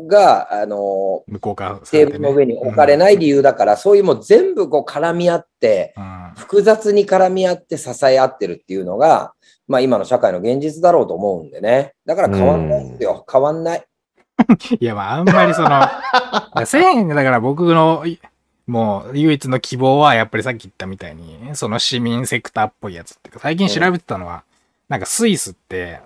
[0.08, 9.34] が、あの、向こうからさテーブルの上に置かれない理由だから、そういうもう全部こう絡み合って、うん複雑に絡み合って支え合ってるっていうのが、
[9.72, 11.94] まあ今の社会の現実だろうと思うんでね。
[12.06, 13.26] だから変わんないですよ。
[13.32, 13.86] 変わんない。
[14.80, 15.70] いや、まあ、あんまりその、
[16.56, 18.20] 1000円だから僕の、い
[18.68, 24.44] もう、唯一の希望は、やっぱりさっき言ったみたいに、その市民セクターっぽいやつっていうか、最近調べてたのは、
[24.90, 26.00] なんかスイスって、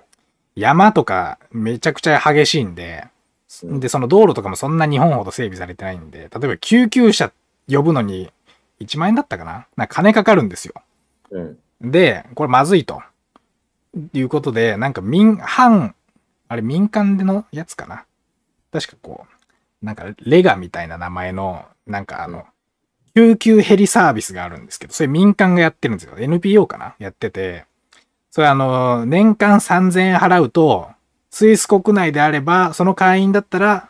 [0.55, 3.05] 山とかめちゃくちゃ激しいんで、
[3.63, 7.31] うんで、その道路とかもそんな日本ほど整備されてないんで、例えば救急車
[7.69, 8.31] 呼ぶのに
[8.81, 9.67] 1万円だったかな？
[9.75, 10.73] なんか金かかるんですよ。
[11.31, 11.57] うん。
[11.81, 13.01] で、これまずいと。
[14.13, 15.95] いうことで、なんか民、反、
[16.47, 18.05] あれ民間でのやつかな？
[18.71, 19.25] 確かこ
[19.81, 22.45] う、なんかレガみたいな名前の、なんかあの、
[23.15, 26.15] 救急ヘリサービスがあるんですけど、それ民間がやってるんですよ。
[26.17, 26.95] NPO かな？
[26.99, 27.65] やってて、
[28.31, 30.89] それあの、年間3000円払うと、
[31.29, 33.89] スイス国内であれば、その会員だったら、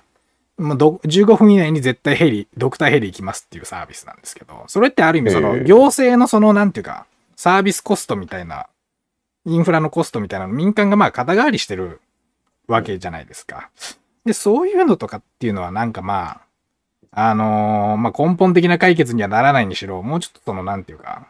[0.57, 8.67] もうど15分以内に絶対ヘリ、ドクターヘリ行きますっていうサービスなんですけど、それってある意味その行政のそのなんていうか、サービスコストみたいな、
[9.45, 12.01] インフラのコストみたいなの民間がまあ肩代わりしてる
[12.67, 13.69] わけじゃないですか。
[14.25, 16.41] で、そういうのとかっていうのはなんかま
[17.11, 21.27] あ、あのーまあ根本的な解決にはならないにしろ、もうちょっとそのなんていうか、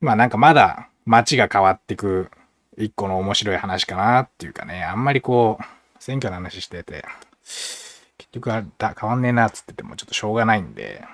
[0.00, 2.30] まあなんかまだ街が変わってく
[2.78, 5.64] 一個の面白い話かなっていうかね、あんまりこう、
[6.02, 7.04] 選挙の話してて、
[7.42, 11.04] 結局あだ変わんねえなっつっててもちょっとしょうがないんで、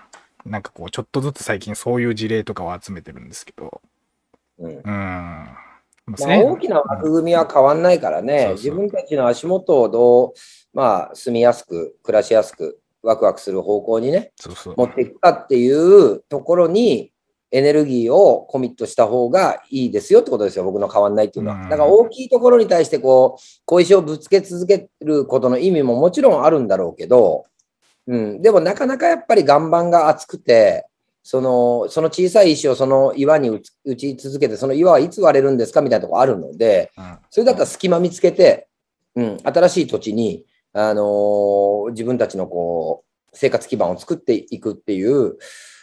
[0.44, 3.80] なんかこう、ちょっとずつ最近そういう事例とかを集めてるんですけど、
[4.58, 4.76] うん。
[4.76, 4.82] うん。
[4.84, 10.32] まあ大きな枠組みは変わんないからね、自分たちの足元をどう、
[10.72, 14.74] まあ、住みやすく、暮らしやすく、ワクワクする方向にね、そうそう。
[14.76, 17.12] 持っていくかっていうところに、
[17.50, 21.56] エネルギーをコミットした方がいいですよってことですよ、僕の変わんないっていうのは。
[21.62, 27.44] うんだから大きいところに対してこう、小石をぶつけ続けることの意味ももちろんあるんだろうけど、
[28.06, 30.86] うん、でもなかなかやっぱり岩盤が厚くて、
[31.30, 33.50] そのその小さい石をその岩に
[33.84, 37.18] 打ち続けて、その岩はいつ割れるんですかみたいなところあるので、うん。
[37.28, 38.66] それだったら隙間見つけて、
[39.14, 45.36] うん、新しい土地に、あのー自分たちのこう生活基盤を作っていくっていう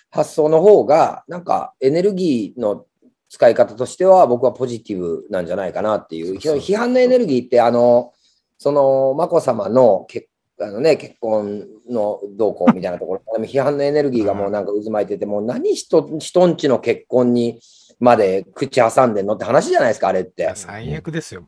[0.09, 2.87] 発想の方が、なんかエネルギーの
[3.29, 6.39] 使い方としては僕はポジティブなんじゃないかなっていう。
[6.39, 8.13] 批判のエネルギーって、あの、
[8.57, 10.27] その、眞子さまの結
[10.61, 17.59] あのね、結婚の動向みたいなところ、 でも批判のエネルギーがもうなんか渦巻いてて、もう何人、人んちの結婚に
[17.99, 20.49] まで口挟んでんのって話じゃないですか、あれって。
[20.55, 21.45] 最悪ですよ。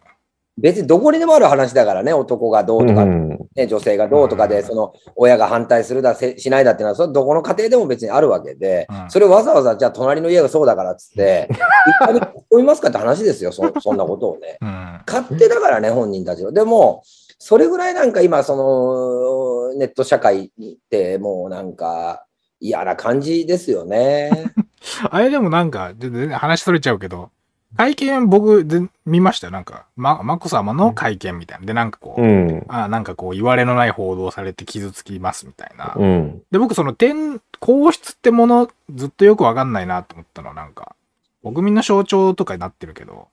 [0.57, 14.57] 別にどこにでもある話だからね、男がどうとか、うんね、女性がどうとかで、うんその親が反対するだ、せしないだっていうのは、それどこの家庭でも別にあるわけで、うんそれをわざわざじゃあ隣の家がそうだからっつって、一回に思いますかって話ですよ、そそんなことをね。
[14.61, 15.01] うん。
[15.07, 16.51] 勝手だからね、本人たちの。
[16.51, 17.03] でも、
[17.39, 20.49] それぐらいなんか今、そのネット社会っ
[20.89, 22.25] てもうなんか
[22.59, 24.31] 嫌な感じですよね。
[25.09, 27.29] あれでもなんか、全然話それちゃうけど、
[27.75, 29.51] 会見僕で見ましたよ。
[29.51, 31.65] なんか、ま、眞子さまの会見みたいな。
[31.65, 32.65] で、なんかこう、うん。
[32.69, 35.93] あなんかこう、言われのない報道されて傷つきますみたいな。
[35.95, 36.41] うん。
[36.49, 40.95] で、僕その点、皇室ってもの、ずっとよくわかんないなと思ったのはなんか、
[41.43, 43.27] 国民の象徴とかになってるけど、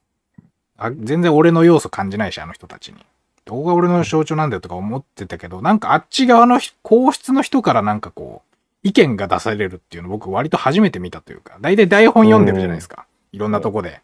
[0.77, 2.99] あ全然俺の要素感じないし、あの人たちに。
[3.45, 13.07] どこが俺の象徴なんだよとか思ってたけど、なんかあっち側のひ皇室の人からなんかこう、意見が出されるっていうの僕割と初めて見たというか、大体台本読んでるじゃないですか。
[13.33, 14.01] いろんなとこで。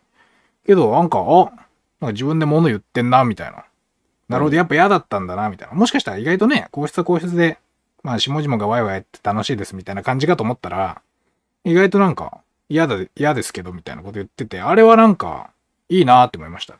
[0.66, 1.22] けど、なんか、あ、
[2.00, 3.64] なんか自分で物言ってんな、みたいな。
[4.28, 5.74] なるほど、やっぱ嫌だったんだな、みたいな。
[5.74, 7.58] もしかしたら意外とね、皇室は皇室で、
[8.02, 11.02] まあ、下々がワイワイやって楽しいです、みたいな感じかと思ったら、
[11.64, 15.50] 意外となんか、嫌だ、嫌ですけど、みたいなこと言ってて、あれはなんか、
[15.88, 16.78] いいなって思いましたね。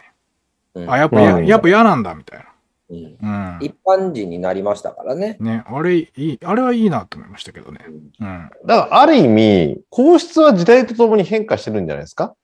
[0.75, 2.50] うんあ、やっぱや、っぱ嫌なんだ、みたいうんな。
[2.91, 3.59] うん。
[3.61, 5.37] 一般人になりましたからね。
[5.41, 7.81] ね、あれ、いい、あれはいいなと思いましたけどね。
[7.87, 8.51] うん。
[8.67, 12.35] だから、ある意味、皇室は時代とともに変化してるんじゃないですか？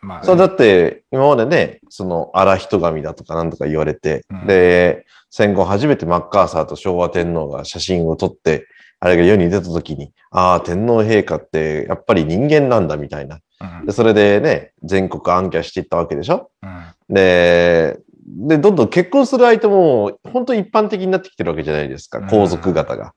[0.00, 8.66] まあ、それだって、今までね、その、荒人神だとかなんとか言われて、うんで、戦後初めてマッカーサーと昭和天皇が写真を撮って、
[9.00, 13.40] あれが世に出た時に、ああ、天皇陛下ってやっぱり人間なんだみたいな。
[13.60, 16.50] うんで、それでね、全国暗記していったわけでしょ？
[16.62, 17.14] うん。
[17.14, 23.12] で、で、どんどん結婚する相手も、本当一般的になってきてるわけじゃないですか、うん皇族方が。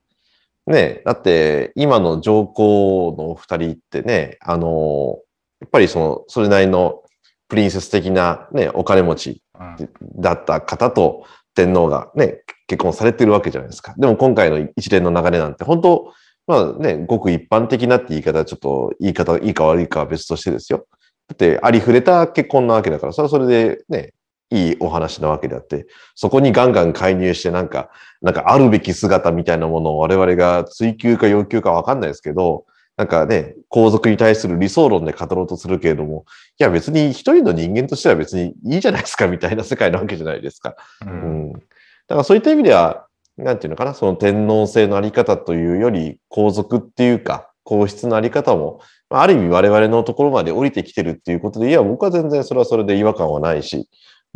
[0.66, 5.20] ね、だって、今の上皇のお二人ってね、あの、
[5.62, 7.04] やっぱりその、それなりの
[7.48, 9.90] プリンセス的なね、お金持ちうん
[10.22, 13.96] だった方と天皇がね、結婚されてるわけじゃないですか。
[13.98, 16.14] でも今回の一連の流れなんて、本当
[16.46, 20.86] まあね、ごく一般的なって言い方はちょっと言い方、いいか悪いかは別としてですよ。
[21.28, 24.14] だって、ありふれた結婚なわけだから、それはそれでね、
[24.50, 27.90] いいお話なわけであって、そこにガンガン介入してなんか、
[28.22, 36.26] なんかあるべき姿みたいなものを我々が追求か要求かわかんないですけど、なんかね、皇族に対する理想論で語ろうとするけれども、
[36.60, 40.76] いや別に一人の人間としては別にいいじゃないですかみたいな世界なわけじゃないですか。
[41.06, 41.54] ううんん。
[41.54, 43.06] だからそういった意味では、
[43.38, 48.80] なんていうのかな、その天皇制のあり方というより、皇族っていうか、皇室のあり方も、
[49.10, 53.88] まあある意味我々のところまで降りてきてるっていうことで、いや、僕は全然それはそれで違和感はないし、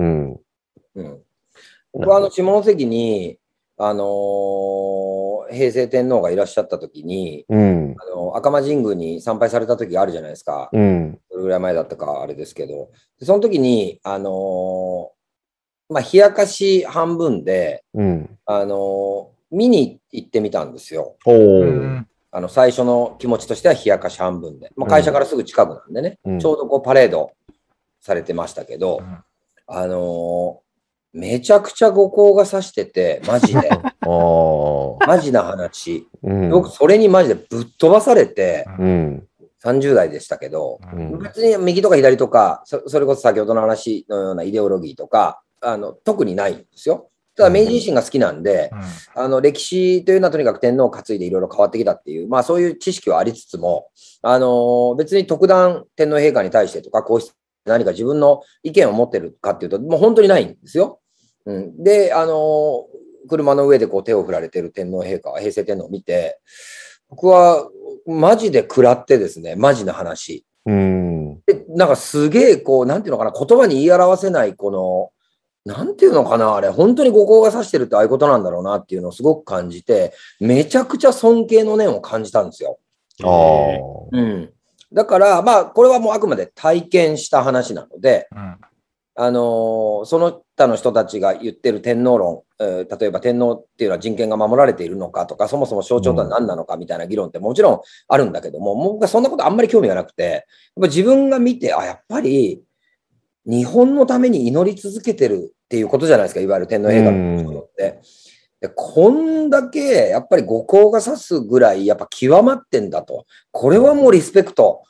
[0.02, 0.40] うん。
[0.96, 1.22] うん、
[1.94, 3.38] 僕はあの下関に、
[3.78, 7.96] あのー平成天皇がいらっしゃった時に、うん。
[8.00, 10.70] あの赤間神宮に参拝された時があるじゃないですか。
[10.72, 11.20] うん。
[11.30, 18.38] どれぐらい前だったかあれですけど、でその時に、あのーまあ、冷やかし半分で、うん。
[18.46, 21.18] あのー見に行ってみたんですよ。
[21.26, 21.66] おうー。
[21.66, 24.72] んあの最初の気持ちとしては冷やかし半分で。
[24.78, 27.32] まあ、会社からすぐ近くなんでね、うんちょうどこうパレード
[28.00, 29.18] されてましたけど、うん
[29.74, 30.62] あのー
[31.14, 33.70] めちゃくちゃ五光が差してて、マジで。
[35.06, 36.08] マジな話。
[36.24, 36.50] うん。
[36.50, 39.28] 僕、それにマジでぶっ飛ばされて、うん。
[39.64, 47.10] 30代でしたけど、うん別に右とか左とか、そそれこそ先ほどの話のようなイデオロギーとか、あの特にないんですよ。
[47.36, 48.72] ただ明治維新が好きなんで、
[49.14, 53.88] あの歴史というのはとにかく天皇を担いでいろいろ変わってきたっていう、まあそういう知識はありつつも、
[54.22, 61.00] あのー別に特段天皇陛下に対してとか、皇室何か自分の意見を持ってるかっていうと、もう本当にないんですよ。
[61.46, 66.40] うん、で、あのー車の上でこう手を振られてる天皇陛下、平成天皇を見て、
[67.10, 67.70] 僕は
[68.06, 70.46] マジで食らってですね、マジな話。
[70.66, 71.40] うん。
[71.46, 74.72] で、なんかすげえ、こう、なんていうのかな、言葉に言い表せない、こ
[75.66, 82.80] の、なんていうのかな、あれ、本当に五光が指してるってああいうことなんだろうなっていうのをすごく感じて、めちゃくちゃ尊敬の念を感じたんですよ。
[83.24, 84.18] ああ。
[84.18, 84.54] うん。
[84.94, 88.58] だから、まあ、これはもうあくまで体験した話なので、うん。
[89.14, 100.44] あのーその他の人たちが言ってる天皇論、えー例えば天皇っていうのは人権が守られているのかとか、そもそも象徴とは何なのかみたいな議論ってもちろんあるんだけども、僕はそんなことあんまり興味がなくて、やっ
[100.82, 102.64] ぱ自分が見て、あ、やっぱり
[103.46, 108.00] 日本のために祈り続けてるっていうことじゃないですか、いわゆる天皇陛下のって。
[108.62, 113.26] でこんだけやっぱり五光が指すぐらいやっぱ極まってんだと。
[113.52, 114.84] これはもうリスペクト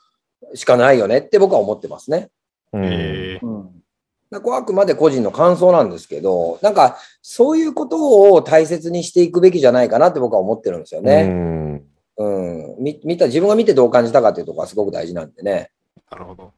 [0.54, 2.30] しかないよねって僕は思ってますね。
[2.74, 2.86] うん。
[2.86, 11.24] えーうん、あくまで個人の感想なんですけど、なんかそういうことを大切にしていくべきじゃないかなって僕は思ってるんですようね。
[11.24, 11.84] ん。
[12.18, 12.76] うん。
[12.78, 15.72] み見た、自分が見てどう感じたかっていうところがすごく大事なんでね。
[16.12, 16.52] なるほど。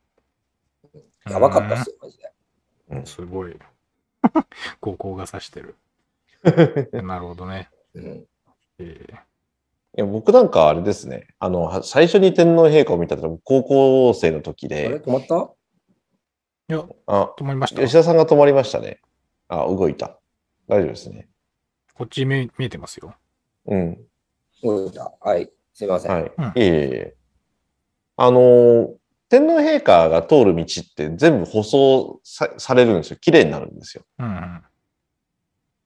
[1.30, 2.32] やばかったっすよ、マジで。
[2.92, 3.56] うんすごい。
[4.82, 5.76] 五光が指してる。
[7.04, 7.70] なるほどね。
[7.96, 8.28] うん。
[8.80, 9.16] えー
[9.96, 11.28] いや僕なんかあれですね。
[11.38, 15.54] あの、は最初に天皇陛下を見たのは高校生の時あれで、止まった？
[16.68, 17.82] いや、あ、止まりました。
[17.82, 19.02] 吉田さんが止まりましたね。
[19.50, 20.20] あ、動いた。
[20.68, 21.30] 大丈夫ですね。
[21.94, 23.14] こっち見見えてますよ。
[23.68, 24.04] うん。
[24.64, 25.14] 動いた。
[25.22, 25.52] はい。
[25.76, 26.12] すいません。
[26.12, 26.32] はい。
[26.40, 27.16] うんいえいえいえ。
[28.18, 28.96] あの、
[29.30, 33.18] 天皇陛下が通る道って全部舗装さされるんですよ。
[33.18, 34.04] 綺麗になるんですよ。
[34.18, 34.64] うんうん。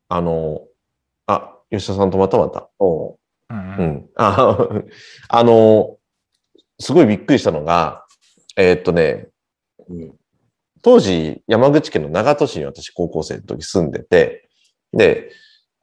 [0.10, 0.62] あの、
[1.26, 2.70] あ、吉田さんとまたまた。
[2.80, 3.18] おう
[3.50, 3.88] うんううん。
[3.88, 4.10] ん。
[4.16, 4.58] あ
[5.30, 5.98] あの、
[6.80, 8.06] すごいびっくりしたのが、
[8.56, 9.28] えーっとね、
[9.90, 10.14] うん
[10.84, 14.48] 当時山口県の長門市に私高校生の時住んでて、
[14.94, 15.32] で、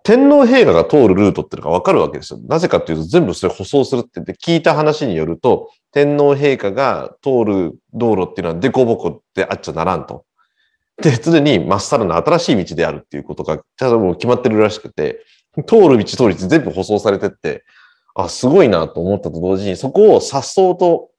[0.03, 2.41] 天皇陛下が通るルートっていうのがわかるわけですよ。
[2.47, 10.25] なぜかっていうと全部それ舗装するって言って聞いた話によると、天皇陛下が通る道路っていうのはデコボコであっちゃならんと。
[11.03, 15.25] で、常にまっさらな新しい道であるっていうことが、ちゃんともう決まってるらしくて、
[15.67, 17.65] 通る道通り全部舗装されてって、
[18.15, 21.11] あ、すごいなと思ったと同時に、そこを颯爽と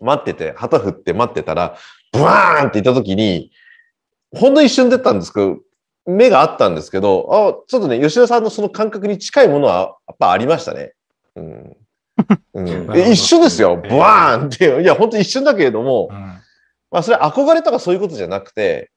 [0.00, 1.76] 待ってて、旗振って待ってたら、
[2.12, 3.50] ブワーンって言った時に、
[4.36, 5.58] ほんの一瞬出たんですけど、
[6.06, 10.92] 目があったんですけど、あ、ちょっとね、吉田さんのその感覚に近いものはやっぱありましたね。
[11.34, 11.76] うん。
[12.54, 13.80] うん 一瞬ですよ。
[13.84, 14.82] えーブワーンって。
[14.82, 16.16] いや、本当一瞬だけれども、うん
[16.90, 18.90] まあ、それ憧れとかそういうことじゃなくて、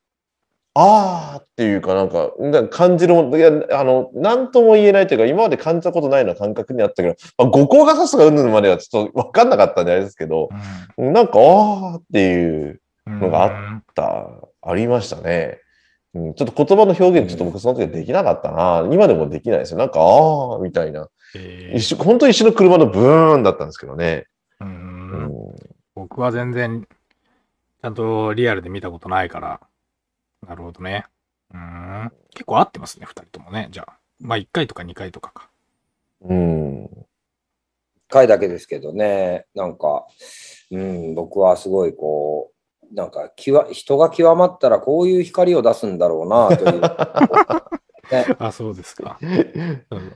[0.73, 10.49] あーっていうかなんか、なんか感じるもの、いや、あの、なんとも言えないというか、今まで感じたことないような感覚にあったけど、まあ、五行がさすがうんぬんまではちょっとわかんなかったんであれですけど、
[10.97, 14.27] なんか、あーっていううんのがあった、
[14.61, 15.59] ありましたね。
[16.13, 18.87] うん、ちょっと言葉の表現ちょっと僕その時はできなかったな。
[18.91, 19.77] 今でもできないですよ。
[19.77, 21.07] なんか、あーみたいな。
[21.35, 24.25] えー一瞬、本当に一瞬の車のブーンだったんですけどね。
[24.61, 25.31] ううんん
[25.95, 29.59] 僕は全然、ちゃんとリアルで見たことないから。
[30.47, 31.05] なるほどね。
[31.53, 32.11] うん。
[32.31, 33.69] 結構合ってますね、二人ともね。
[33.71, 33.97] じゃあ。
[34.19, 35.49] まあ、1回とか2回とかか。
[36.21, 36.71] うん。
[38.11, 40.05] 回だけですけどね、なんか、
[40.69, 42.51] うん、僕はすごいこ
[42.91, 46.81] う、なんかきわ、人が極まったらこういう光を出すんだろうなという。
[48.11, 49.17] ね、あ、そうですか。
[49.23, 50.15] うん。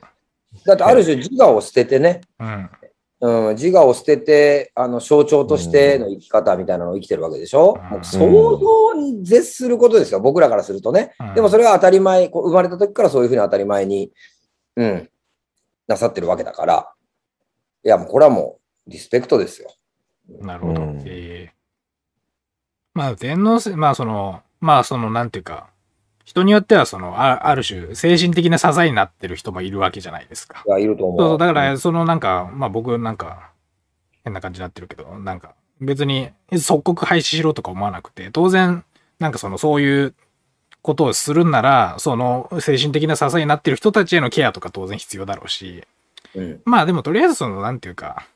[0.64, 2.70] だってある種自我を捨ててね、うん。
[3.20, 11.14] うん、自我を捨てて、あの象徴としての生き方みたいなのを生きてるわけでしょ、うん想像に絶することですよ、僕らからするとね。
[11.34, 14.12] でもそれは当たり前、こう生まれた時からそういうふうに当たり前に、
[14.76, 15.08] うん、
[15.86, 16.92] なさってるわけだから、
[17.84, 19.70] いや、もうこれはもうリスペクトですよ。
[20.40, 20.82] なるほど。
[20.82, 21.56] うんええ
[22.92, 25.68] まあ、天皇制、まあ、その、まあ、その、なんていうか、
[26.26, 30.64] 人によっては、その、あある種、精神的な支えになってる人もいるわけじゃないですか。
[30.66, 31.18] いや、いると思う。
[31.18, 33.52] そうそう、だから、そのなんか、まあ僕なんか、
[34.24, 38.84] 変な感じになってるけど、なんか、別に即刻廃止しろとか思わなくて、当然、
[39.20, 40.14] なんかその、そういう
[40.82, 45.84] ことをするんなら、その、精神的な支えになってる人たちへのケアとか当然必要だろうし、
[46.34, 48.26] うん、まあでもとりあえずその、なんていうか、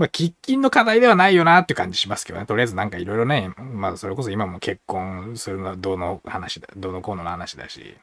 [0.00, 2.46] まあ、喫緊の課題ではないよなって感じしますけどね。
[2.46, 7.98] とりあえずなんかいろいろね、まあそれこそ今も結婚するのはどうの話だ、どうのこうのの話だし、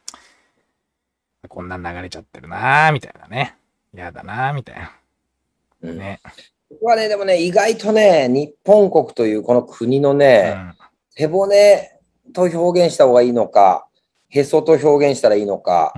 [1.49, 3.55] こんなん流れちゃってるなーみたいなね。
[3.95, 4.91] やだなーみたいな。
[5.81, 6.21] うんね。
[6.69, 10.55] 僕はね、でもね、意外とね、日本国というこの国のね、
[11.09, 11.99] 背骨
[12.31, 13.87] と表現した方がいいのか、
[14.29, 15.93] へそと表現したらいいのか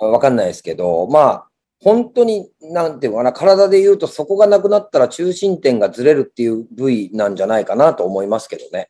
[0.00, 0.12] う、ん。
[0.12, 1.46] わかんないですけど、まあ、
[1.82, 8.88] 本当に、なんていうのかな、体で言うとそこがなくなったら中心点がずれるっていう部位なんじゃないかなと思いますけどね。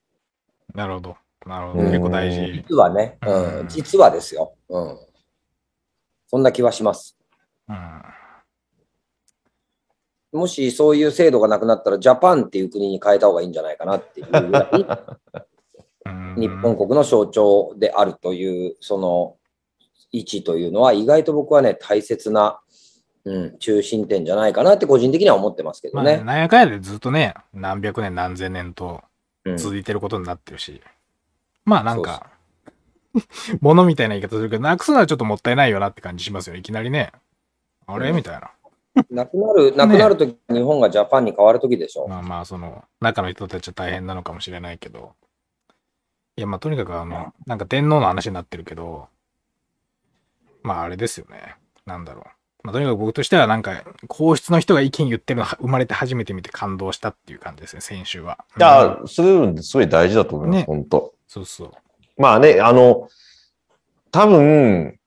[0.75, 1.17] なるほど。
[1.47, 1.81] なるほど。
[1.81, 2.53] うん結構大事。
[2.69, 4.55] 実はね、ううんん、実はですよ。
[4.69, 4.99] うん。
[6.27, 7.17] そんな気はします。
[7.69, 8.03] うん。
[10.33, 14.71] もしそういう制度がなくなったら、ジャパンっていう国に変えた方がいいんじゃないかなっていうぐらい、
[16.07, 19.37] うん日本国の象徴であるという、その
[20.11, 22.62] 位置というのは、意外と僕はね、大切な、
[23.25, 26.25] うん、中心点じゃないかなって個人的には思ってますけまあ、どね。
[26.25, 29.03] なんやかんやでずっとね、何百年何千年と
[29.45, 30.81] うん続いてることになってるし。
[31.65, 32.31] まあなんか、
[33.61, 36.57] もの みたいな言い方するけど、なくすのはちょっともったいないよなって感じしますよ。
[36.57, 37.13] いきなりね。
[37.87, 38.11] あれ？
[38.11, 38.51] うんみたいな。
[39.11, 42.09] なくなる、 なくなるとき、日本がジャパンに変わるときでしょ。
[42.09, 45.15] まあまあ、その、中の人たちは大変なのかもしれないけど。
[46.37, 49.09] いや、まあとにかくあの、なんか天皇の話になってるけど、
[50.63, 51.57] まああれですよね。
[51.87, 52.42] なんだろう。
[52.63, 58.39] まあとにかく僕としてはなんか、皇室の人が意見言ってるのは生まれて初めて見て感動したっていう感じですね、先週は。
[58.57, 61.73] いやうん、それいうのすごい大事だと思います、ね本当そうそう。
[62.17, 63.09] まあね、あの、
[64.11, 64.99] 多分、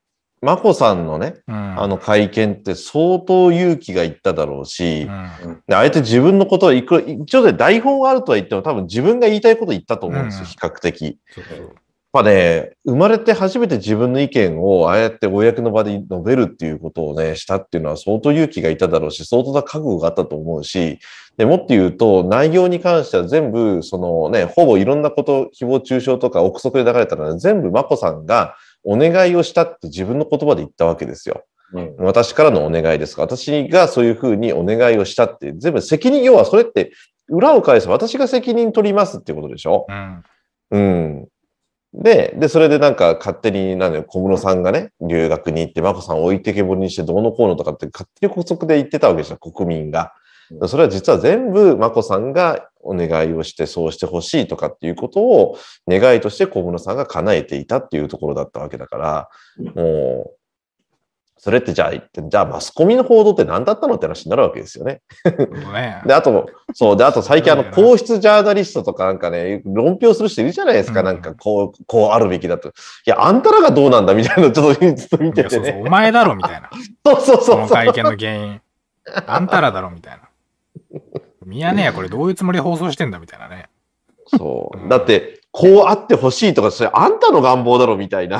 [0.41, 1.56] 眞子さんのね、うん。
[1.82, 5.08] あの会見って相当勇気がいっただろうし、
[5.43, 11.20] うん、であえて自分のことをいくら、一応で台本があるとは言っても多分自分が言いたいこと言ったと思うんですよ、うん比較的。
[11.32, 11.76] そうそう。
[12.16, 20.99] ぱね、生まれて初めて自分の意見をああやって公の場で述べるっていうことをね、したっていうのは相当勇気がいただろうし、相当な覚悟があったと思うし、
[21.36, 28.55] でもっと言うと、内容に関しては全部、そのね、ほぼいろんなこと、誹謗中傷とか憶測で流れたのは全部眞子さんが
[28.86, 31.43] お願いをしたって自分の言葉で言ったわけですよ。
[31.74, 36.93] うん私からのお願いですが、私がそういうふうにお願いをしたって、全部責任、要はそれって
[37.28, 39.86] 裏を返す私が責任取りますっていうことでしょ？
[39.89, 40.24] うん。
[40.72, 41.28] うん。
[42.02, 50.14] で、で、それでなんか勝手に、なんだよ、小室さんがね、留学に行って、眞子さんを置いてけぼりにしてどうのこうのとかって勝手に補足で言ってたわけですよ、国民が。
[50.68, 59.30] それは実は全部眞子さんがお願いをしてそうしてほしいとかっていうことを願いとして小室さんが叶えていたっていうところだったわけだから、
[59.76, 60.32] もう、
[61.38, 65.02] それってじゃあ、じゃあマスコミの報道って何だったのって話になるわけですよね。
[65.74, 66.02] ね。
[66.06, 72.70] で、あと、そう、で、あと最近あの、皇室ジャーナリストとかなんかね、論評する人いるじゃないですか、うんなんかこう、こうあるべきだと。
[72.70, 72.72] い
[73.06, 75.84] や、あんたらがどうなんだみたいなのちょっとずっと見いててやそうそう、ね。
[75.86, 76.70] お前だろみたいな。
[77.06, 77.60] そうそうこそうそう。
[77.62, 78.62] の会見の原因。
[79.28, 80.22] あんたらだろみたいな。
[81.46, 83.70] ミヤネ屋これどういうつもりで放送してんだみたいなね。
[84.28, 84.90] そう。
[84.90, 88.40] だって、こうあってほしいとか、それあんたの願望だろみたいな。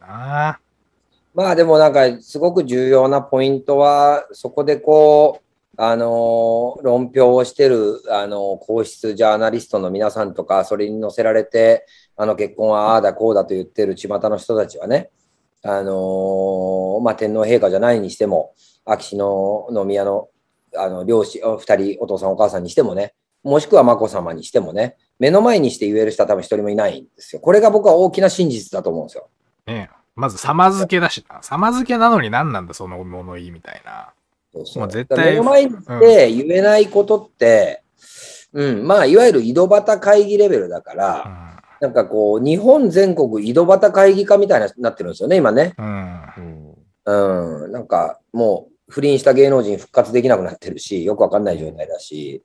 [0.00, 0.60] なあ。
[1.34, 5.44] まあでもなんかすごく重要なポイントは、そこでこう、
[5.76, 15.10] あの論評をしてる、あの皇室ジャーナリストの皆さんとか、それに載せられて、あの結婚はああだこうだと言ってる巷の人たちはね、
[15.64, 18.54] あのまあ、天皇陛下じゃないにしても、
[18.84, 20.28] 秋篠宮の
[20.76, 27.40] あの両親お、二人、お父さんお母さんにしてもね、もしくは眞子さまにしてもね、目の前にして言える人は多分一人もいないんですよ。
[27.40, 29.28] これが僕は大きな真実だと思うんですよ。
[29.66, 31.42] ねえまず、様付けだしな。
[31.42, 34.12] 様付けなのに何なんだ、その物言いみたいな。
[34.52, 37.82] そうそうもう絶対目の前にして言えないことって、
[38.52, 41.88] うん、まあ、いわゆる井戸端会議レベルだから、うん。
[41.88, 45.74] なんかこう、日本全国井戸端会議化みたいななってるんですよね、今ね。
[45.76, 46.74] うん。
[47.06, 52.44] うん、なんかもう、不倫した芸能人復活できなくなってるし、よくわかんない状態だし、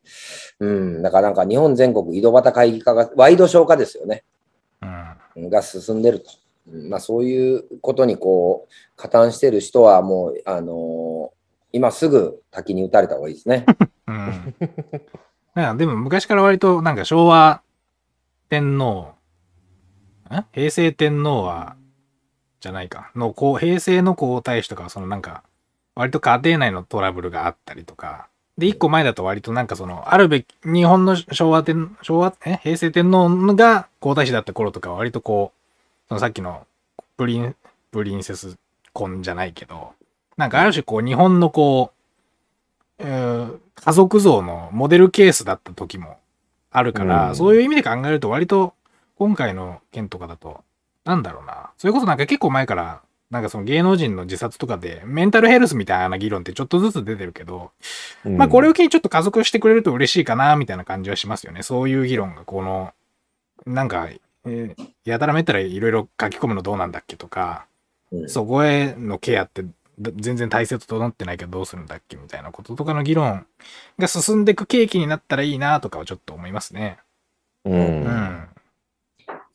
[0.60, 4.24] うん、だからなんか日本全国井戸端会議化が、ワイドショー化ですよね、
[4.82, 5.44] うん。
[5.44, 6.32] うんが進んでると。
[6.72, 11.40] まあ、そういうことにこう、加担してる人はもう、あのー
[11.72, 13.64] 今すぐ滝に打たれた方がいいですね。
[14.08, 15.74] うん。
[15.76, 17.62] んでも昔から割となんか昭和
[18.50, 19.10] 天皇、
[20.52, 21.76] 平成天皇は、
[22.60, 23.12] じゃないか。
[23.16, 25.44] の、こう、平成の皇太子とかそのなんか、
[25.96, 32.58] 割と家庭内のトラブルがあったりとか、で、一個前だと割となんかその、あるべき、日本の昭和天、昭和、え？
[32.64, 35.59] 平成天皇が皇太子だった頃とか割とこう、
[36.10, 36.68] そのさっきの
[37.18, 37.56] プリン、
[37.92, 38.58] プリンセス
[38.94, 39.94] 婚じゃないけど、
[40.38, 41.92] なんかある種こう、日本のこ
[43.00, 46.18] う、えー家族像のモデルケースだった時も
[46.70, 48.74] あるから、うんそういう意味で考えると割と
[49.16, 50.64] 今回の件とかだと、
[51.06, 51.70] なんだろうな。
[51.78, 53.02] それこそなんか結構前から、
[53.32, 57.72] なんかその芸能人の自殺とかでメンタルヘルスみたいな議論ってちょっとずつ出てるけど、
[58.26, 61.64] まあこれを機にちょっと加速してくれると嬉しいかなみたいな感じはしますよね。
[61.64, 62.92] そういう議論がこの、
[63.66, 64.10] なんか、
[64.50, 67.66] えーやたらめったらいろいろ書き込むのどうなんだっけとか、
[68.12, 69.64] うんそこへのケアって
[70.00, 73.46] だ全然体制整ってないけどどうするんだっけみたいなこととかの議論
[73.98, 77.00] が進んでいく契機になったらいいなとかはちょっと思いますね。
[77.66, 77.74] うん。
[77.74, 78.48] うん。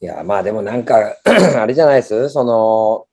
[0.01, 2.29] いや、まあでもなんか、 あれじゃないです？
[2.29, 3.07] その、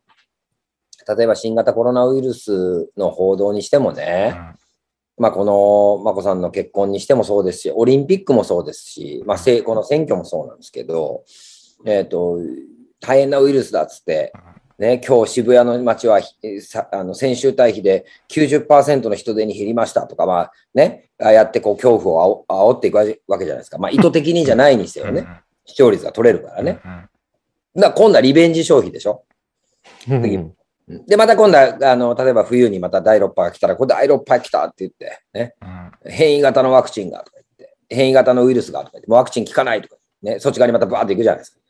[1.15, 4.35] 例えば新型コロナウイルスの報道にしてもね、
[5.17, 11.23] まあこの眞子さんの結婚にしてもそうですし、オリンピックもそうですし、まあせこの選挙もそうなんですけど、
[11.85, 12.39] えっ、と、
[12.99, 14.31] 大変なウイルスだっつって、
[14.81, 16.19] ね、今日渋谷の街は
[16.91, 23.77] あの先週対比で90%の人出に減りましたとか、まあね、ああやってこう恐怖をあお煽っていくわけじゃないですか。
[23.77, 25.27] まあ意図的にじゃないにせよね、
[25.65, 26.73] 視聴率が取れるからね。
[26.73, 27.07] だか
[27.75, 29.23] ら今度はリベンジ消費でしょ。
[30.09, 30.53] うんうん
[31.07, 41.60] で、また今度は、あの、例えば冬にまた第6波が来たら、これ第6波来たって言って、ね、うん変異型のワクチンがとか言って、変異型のウイルスがとか言って、もうワクチン効かないとか、ね、そっち側にまたバーっていくじゃないですか。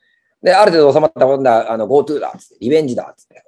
[0.42, 3.44] で、ある程度収まったら今度は、あの、GoTo だっつって、リベンジだっつって、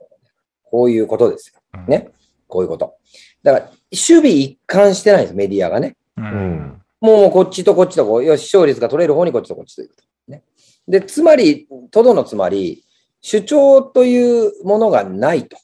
[0.64, 1.62] こういうことですよ。
[1.74, 2.10] うんね。
[2.48, 2.96] こういうこと。
[3.42, 5.96] だから、守備一貫してないんです、メディアがね。
[6.18, 6.82] ううんん。
[7.02, 10.04] もうこっちとこっちとこう、よし、視聴率が取れる方にこっちとこっちと行くと。
[10.28, 10.44] ね、
[10.88, 12.86] で、つまり、とどのつまり、
[13.22, 15.58] 主張というものがないと。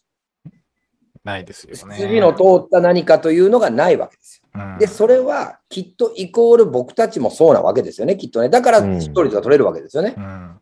[1.24, 1.96] ないですよね。
[1.96, 4.50] 筋の通った何かというのがないわけですよ。
[4.56, 8.50] うんで、それはきっとイコール僕たちもそうなわけですよね、きっとね。
[8.50, 10.16] だからうん視聴率が取れるわけですよね。
[10.18, 10.60] うん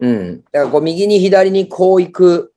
[0.00, 0.44] うん。
[0.52, 2.52] だからこう右に左にこう行く。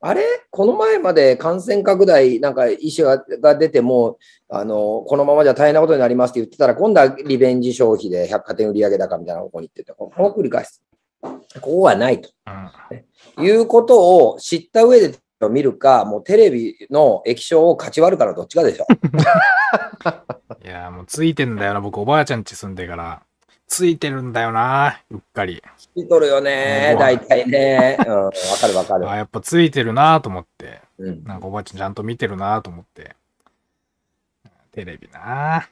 [0.00, 0.22] あれ？
[0.50, 4.18] この前まで感染拡大、なんか医師がが出ても、
[4.50, 10.82] あの、このままじゃ大変なことになりますって言ってたら、今度はリベンジ消費で百貨店売上高みたいな方向に行ってて、この繰り返す。
[11.22, 12.30] ここはないと。
[12.46, 15.18] うんいうことを知った上で
[15.50, 18.86] 見るか、もうテレビの液晶を勝ち割るからどっちかでしょ。
[20.64, 21.80] いや、もうついてんだよな。
[21.80, 23.22] 僕、おばあちゃん家住んでから。
[23.74, 25.00] ついてるんだよな。
[25.10, 25.60] うっかり。
[25.96, 27.96] 知っとるよねう、ん大体ね。
[28.06, 29.10] うん、わかるわかる。
[29.10, 30.80] あ、やっぱついてるなと思って。
[30.98, 33.16] うん、なんかおばあちゃんちゃんと見てるなと思って。
[34.70, 35.68] テレビな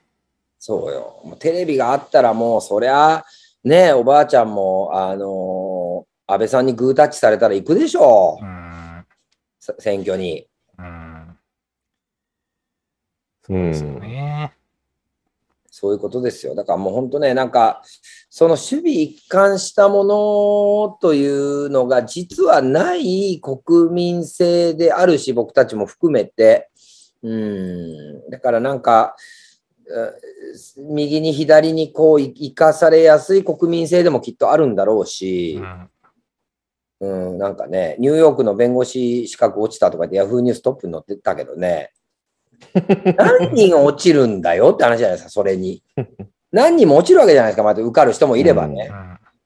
[0.59, 1.21] そうよ。
[1.25, 3.25] もうテレビがあったらもう、そりゃ、
[3.63, 9.07] ねおばあちゃんも、あのー安倍さんにグータッチされたら行くでしょう、ん。
[9.61, 10.49] せ選挙に。
[10.79, 11.39] うん。
[13.49, 14.55] うんそうね。
[15.83, 16.55] そういうことですよ。
[16.55, 17.83] だからもう本当ね、なんか、
[18.30, 26.70] その守備一貫したものというのが実はない国民性であるし、僕たちも含めて、
[27.24, 29.16] うん、だからなんか、
[29.85, 35.61] う右に左にこうい生かされやすい国民性でもきっとあるんだろうし。
[37.01, 37.30] う、ん。
[37.33, 41.93] うん、なんかね、ニューヨークの弁護士資格落ちたとかってヤフーニューストップに載ってたけどね、
[43.17, 45.83] 何人落ちるんだよって話じゃないですか、それに。
[46.51, 48.91] 何人も落ちるわけじゃないですか、また受かる人もいればね。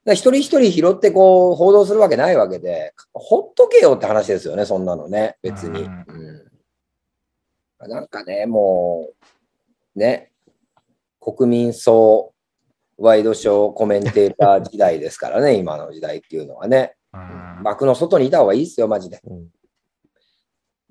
[0.08, 5.82] 一人一人拾ってこう報道するわけないわけで、ほっとけよって話ですよね、そんなのね、別に。
[5.82, 6.06] うん
[7.80, 9.08] うん、なんかね、も
[9.96, 10.30] う、ね、
[11.20, 12.32] 国民総
[12.98, 16.94] ワイドショーコメンテーター時代ですからね、今の時代っていうのはね。
[17.12, 17.62] うん。
[17.62, 19.20] 幕の外にいた方がいいですよ、マジで。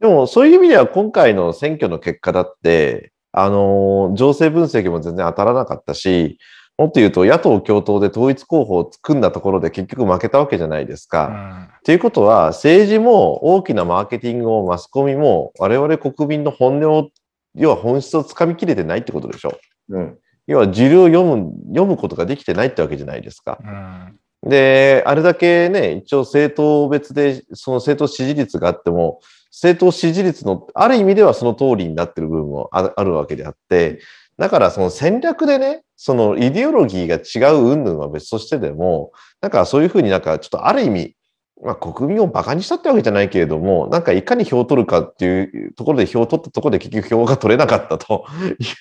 [0.05, 6.37] でも、そういう意味では今回の選挙の結果だって、あのー情勢分析も全然当たらなかったし、
[6.77, 11.69] もっと言うと野党共闘で統一候補を組んだところで結局負けたわけじゃないですか。
[11.79, 17.09] っていうことは、政治も大きなマーケティングをマスコミも我々国民の本音を、
[17.55, 19.57] 要は本質をつかみきれてないってことでしょ。
[19.89, 20.19] うん。
[20.45, 23.57] 要は、時流を読む、読むことができてないってわけじゃないですか。
[23.63, 24.19] うん。
[24.45, 29.19] で、あれだけね、一応政党別で、その政党支持率があっても、
[29.51, 33.99] 政党支持率の、ある意味ではその通りになってる部分もあるわけであって、
[34.37, 41.15] だからその戦略でね、そのイデオロギーが違う云々は別としてでも、なんかそういうふうになんかちょっとある意味、
[41.63, 48.25] まあ国民を馬鹿にしたってわけじゃないけれども、なんかいかに票を取るかっていうところで票を取ったところで結局票が取れなかったと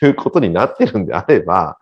[0.03, 1.79] いうことになってるんであれば、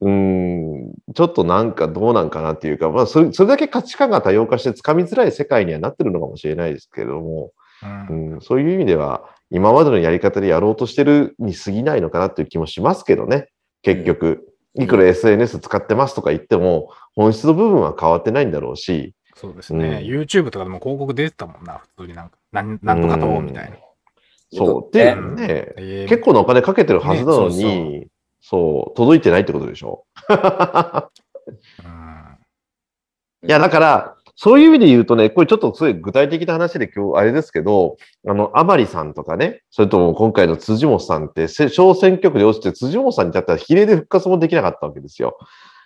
[0.00, 7.52] うーん、ちょっとなんかどうなんかなっていうか、まあそれ、それだけ価値観が多様化してつかみづらい世界にはなってるのかもしれないですけれども、
[8.08, 8.32] うん。
[8.34, 13.48] うん、そういう意味では、今までのやり方でやろうとしてるに過ぎないのかなっていう気もしますけどね、
[13.82, 14.46] 結局。
[14.76, 14.82] うん。
[14.82, 19.86] いくら SNS 使ってますとか言っても、本質の部分は変わってないんだろうし、そうですね。
[19.86, 20.20] うん。
[20.20, 22.38] YouTube とかでも広告出てたもんな、普通になんか。
[22.52, 23.76] なんなんとかと、みたいな。
[24.52, 24.96] そう。
[24.96, 25.34] ねで、うん。
[25.34, 26.08] ね、えー。
[26.08, 28.06] 結構なお金かけてるはずなのねに、
[28.40, 30.06] そう届いてないってことでしょ。
[31.84, 32.16] うん
[33.46, 45.38] いや、だから、そういう意味で言うとね、これちょっとすごい具体的な話で今日あれですけど、あの、甘利さんとかね、それとも今回の辻本さんって、せ小選挙区で落ちて辻本さんに至っては比例で復活もできなかったわけですよ。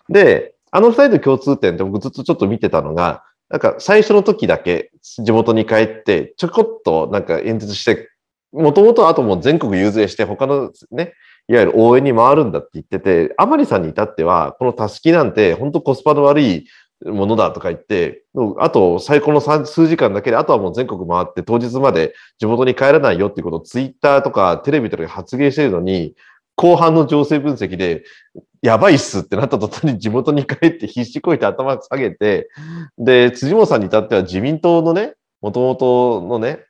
[0.09, 8.09] で、あの二人の共通点って僕ずっとちょっと見てたのが、なんか最初の時だけ地元に帰って、ちょこっとなんか演説して、
[8.53, 11.13] もともとあともう全国遊説して他のね、
[11.51, 16.69] いわゆる応援に回るんだって言ってて、甘利さんに至っては、このたすきなんて本当コスパの悪い
[17.05, 18.23] ものだとか言って、
[18.61, 26.15] あと最高の数時間だけで、あとはもう全国回って当日まで地元に帰らないよっていうことをツイッターとかテレビとかで発言してるのに、
[26.55, 28.05] 後半の情勢分析で、
[28.63, 32.49] やばいっすってなった途端に地元に帰って必死こいて頭下げて、
[32.97, 36.61] で、辻本さんに至っては自民党のね、もともとのね、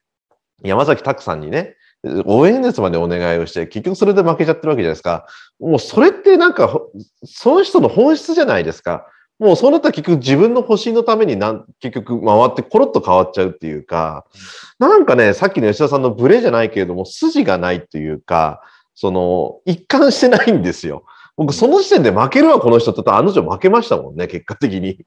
[0.62, 1.76] 山崎拓さんにね、
[2.24, 5.26] 応援演説までお願いをして、結局それで負けちゃってるわけじゃないですか。
[5.58, 6.80] もうそれってなんか、
[7.24, 9.06] その人の本質じゃないですか。
[9.38, 14.26] もうそうなったら結局自分の保身のためになん結局回ってコロッと変わっちゃうっていうか、
[14.78, 18.60] なんかね、さっきの吉田さんのブレじゃないけれども、筋がないっていうか、
[18.94, 21.04] その、一貫してないんですよ。
[21.36, 24.98] 僕、その時点で負けるわ、この人って、あの女負けましたもんね、結果的に。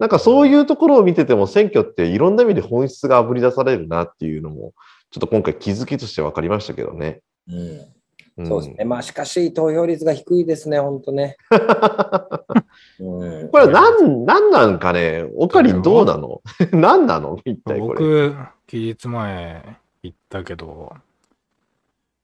[0.00, 4.72] なんかそういうところを見てても、選挙っていろんな意味で本質があぶり出されるなっていうのも、
[5.10, 7.20] ちょっと今回気づきとして分かりましたけどね。
[7.48, 8.84] うん、そうですね。
[8.84, 11.36] まあ、しかし、投票率が低いですね、本当ね。
[13.00, 16.42] うん、これは何、何なんかね、おかりんどうなの？
[16.72, 17.38] 何なの？
[17.44, 18.28] 一体これ。
[18.28, 18.36] 僕、
[18.66, 20.92] 期日前言ったけど、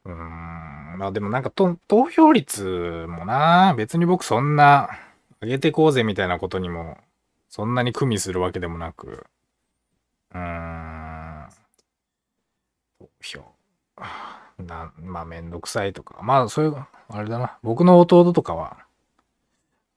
[0.04, 4.90] うーん、まあでもなんかと投票率もな、別に僕そんな
[5.40, 6.98] 上げてこうぜみたいなことにも、
[7.48, 9.24] そんなに組みするわけでもなく、
[10.34, 11.13] うーん、投
[13.24, 13.44] 票。
[14.58, 18.78] なまあめんどくさいとか、まあそういう、あれだな、僕の弟とかは、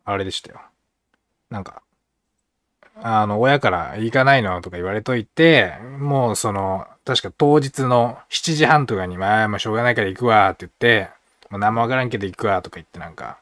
[0.05, 0.61] あれでしたよ。
[1.49, 1.81] なんか、
[3.01, 11.09] あの、親から行かないのとか言われといて、もうその、確か当日の7時半とかに、まあ、まあ、しょうがないから行くわって言って、
[11.49, 13.37] もう何もわからんけど行くわとか言ってなんか、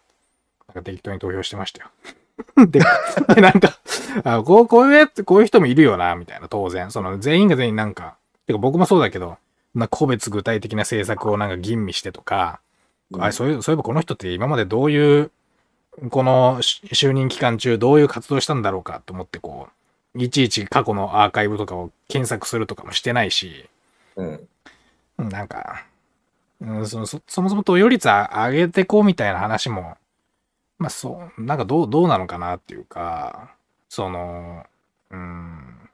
[0.68, 1.90] なんか適当に投票してましたよ。
[2.68, 2.80] で、
[3.34, 3.78] でなんか、
[4.24, 6.92] あこう、こういうやつ、こういう人もいるよな、みたいな、当然。
[6.92, 8.16] その、全員が全員なんか、
[8.46, 9.38] てか僕もそうだけど、
[9.76, 12.60] な個別具体的な政策をなんか吟味してとか、
[13.20, 15.32] あれそういう、そういえばこの人って今までどういう、
[16.10, 19.70] このし就任期間中どういう活動したんだろうかと思ってこ
[20.16, 23.70] う、いちいち過去のアーカイブとかを検索するとかもしてないし、
[24.16, 24.48] うん。
[25.18, 25.86] うんなんか、
[26.60, 29.96] うん、そそそもそも投与率あ上げてこうみたいな話も、
[30.78, 33.56] まあそう、なんかどう、どうなのかなっていうか、
[33.88, 34.66] その、
[35.10, 35.85] うん、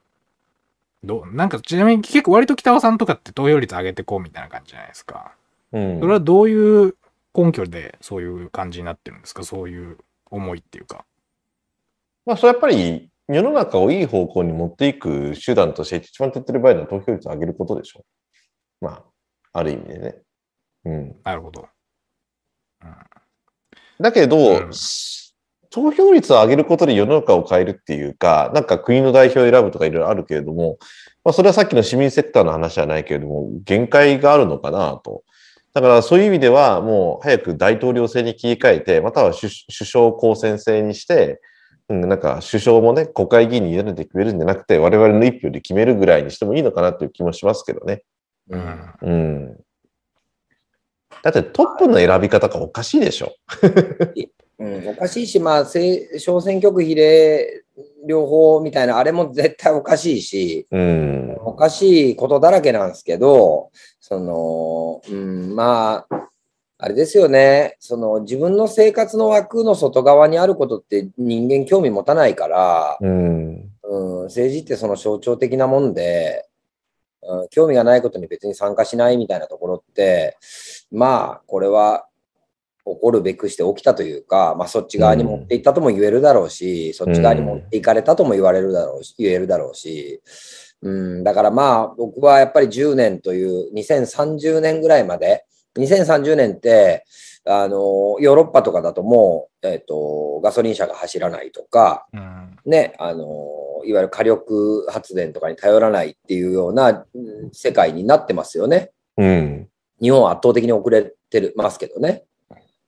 [1.03, 5.33] どう、なんかちなみに結構割と北尾さんとかって投与率上げてこうみたいな感じじゃないですか。
[5.71, 6.95] うんそれはどういう
[7.33, 9.43] 根拠でそういう感じになってるんですか？
[9.43, 9.97] そういう
[10.29, 11.05] 思いっていうか。
[12.25, 18.05] まあ、それやっぱり世の中をいい方向に持っていく手段として一番手っ取り早いのは投票率を上げることでしょ。
[18.81, 19.03] ま
[19.53, 20.15] あ、ある意味でね。
[20.85, 21.15] うん。
[21.23, 21.67] なるほど。
[23.99, 24.69] だけど、うん
[25.71, 30.77] 投票率を上げることで世の中を変えるっていうか、なんか国の代表を選ぶとかいろいろあるけれども、
[31.23, 35.23] まあ、それはさっきの市民セクターの話じゃないけれども、限界があるのかなと。
[35.73, 41.39] だからそういう意味では、もう早く大統領制に切り替えて、または首首相公選制にして、
[41.87, 48.03] うん、なんか首相もね、国会議員に委ねて決めるんじゃなくて、我々の一票で決めるぐらいにしてもいいのかなっていう気もしますけどね。
[48.49, 48.57] う。
[48.57, 48.95] うんん。
[49.01, 49.57] うん。
[51.23, 53.31] だってトップの選び方がおかしいでしょ。
[54.61, 57.63] うん、おかしいし、まあ、せ小選挙区比例
[58.05, 61.37] 両方みたいな、あれも絶対おかしいし、うん。
[61.43, 66.29] おかしいことだらけなんですけど、その、うん、まあ、
[66.77, 73.71] あれですよね、その自分の生活の枠の外側にあることって人間興味持たないから、うん。
[73.83, 76.47] うん、政治ってその象徴的なもんで、
[77.23, 80.37] うん、興味がないことに別に参加しないみたいなところって、
[80.91, 82.05] まあ、これは
[82.85, 90.21] 起こるべくして起きたというか、まあ、そっち側に持っていったとも言えるだろうし、そっち側に持っていかれたとも言われるだろうし、言えるだろうし、
[90.81, 95.45] うん、だからまあ、僕はやっぱり10年という2030年ぐらいまで、
[95.77, 97.05] 2030年って、
[97.45, 102.57] あの、ヨーロッパとかだともう、えっ、と、ガソリン車が走らないとか、うん。
[102.65, 103.25] ね、あの、
[103.85, 108.91] いわゆる火力発電とかに頼らないっていうようなうん世界になってますよね。
[109.17, 109.67] うん。
[110.01, 112.23] 日本は圧倒的に遅れてるますけどね。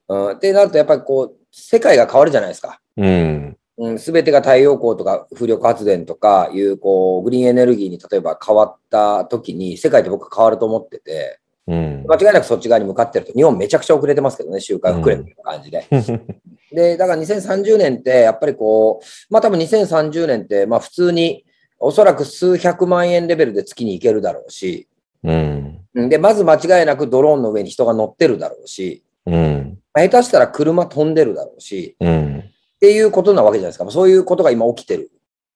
[0.08, 2.80] うん、ってなると、やっぱりこう、世界が変わるじゃないですか。
[2.96, 3.56] うん。
[3.76, 12.04] うん、すべてが太陽光とか風力発電とかいう、こう、グリーンエネルギーに例えば変わった時に、世界って僕変わると思ってて、うん。
[12.06, 15.84] 間違いなくそっち側に向かってると、日本めちゃくちゃ遅れてますけどね、周回遅れてる感じで。
[16.72, 21.44] で、だから2030年って、やっぱりこう、まあ多分2030年って、まあ普通に、
[21.78, 24.88] おそらく数百万円レベルで月に行けるだろうし、
[25.22, 25.80] うん。
[25.94, 29.78] うんで、まず間違いなくドローンの上に人が乗ってるだろうし、うん。
[29.94, 32.38] まあ下手したら車飛んでるだろうし、うん。
[32.40, 33.90] っていうことなわけじゃないですか。
[33.90, 35.10] そういうことが今起きてる。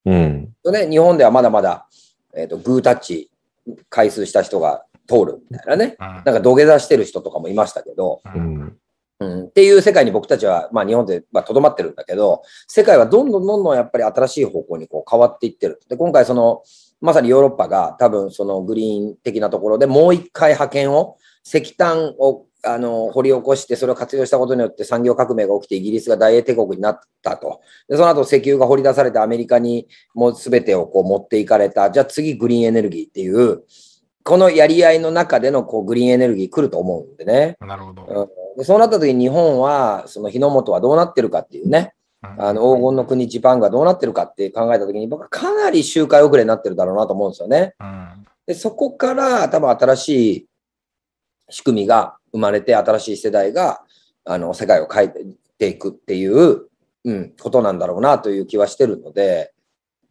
[0.07, 0.55] うん。
[0.64, 1.89] ね、日本ではまだまだ、
[2.34, 3.30] えっ、と、グータッチ
[3.91, 5.97] 回数した人が通るみたいなね。
[5.99, 8.76] うんなんか土下座してる人とかもいましたけど、ううんん。
[9.20, 15.80] うん、っていう世界に僕たちは、まあ日本でまあ留まってるんだけど、世界はどんどんどんどんやっぱり新しい方向にこう変わっていってる。
[15.89, 16.62] で、今回その、
[17.01, 27.61] まさにヨーロッパが多分そのグリーン的なところでもう一回派遣を、石炭をあの掘り起こしてそれを活用したことによって産業革命が起きてイギリスが大英帝国になったと。
[27.89, 31.91] で、その後石油が掘り出されてアメリカにもう全てをこう持っていかれた。
[31.91, 33.62] じゃあ次グリーンエネルギーっていう、
[34.25, 37.57] このやり合いの中でのこうグリーンエネルギー来ると思うんでね。
[37.61, 38.05] なるほど。
[38.05, 47.75] うんでそうなった時に日本は、その日の本はどうなってるかっていうね、あの黄金の国ジパンがどうなってるかって考えた時に、僕はかなり周回遅れになってるだろうなと思うんですよね。
[47.79, 48.27] うん。
[48.47, 50.47] でそこから多分新しい
[51.51, 53.83] 仕組みが生まれて、新しい世代が
[54.25, 55.13] あの世界を変え
[55.59, 56.69] ていくっていう、
[57.05, 59.53] うん、ことなんだろうなという気はしてるので、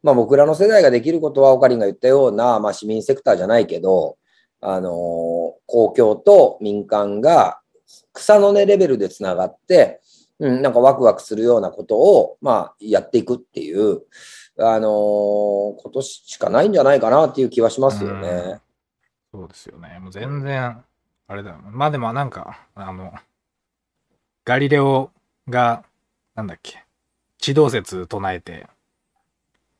[0.03, 4.17] まあ、僕らの世代ができることは、オカリンが言ったような、まあ、市民セクターじゃないけど、
[4.61, 4.93] あのー
[5.69, 7.59] 公共と民間が
[8.13, 9.99] 草の根レベルでつながって、
[10.39, 14.03] うん、なんかワクワクするようなことを、まあ、やっていくっていう、
[14.59, 18.61] あのーことしかないんじゃないかなっていう気はしますよね。
[19.33, 19.99] そうですよね。
[19.99, 20.83] もう全然、
[21.27, 21.69] あれだよな。
[21.71, 23.13] まあでもなんか、あの、
[24.45, 25.11] ガリレオ
[25.49, 25.83] が、
[26.35, 26.83] なんだっけ、
[27.37, 28.67] 地動説唱えて、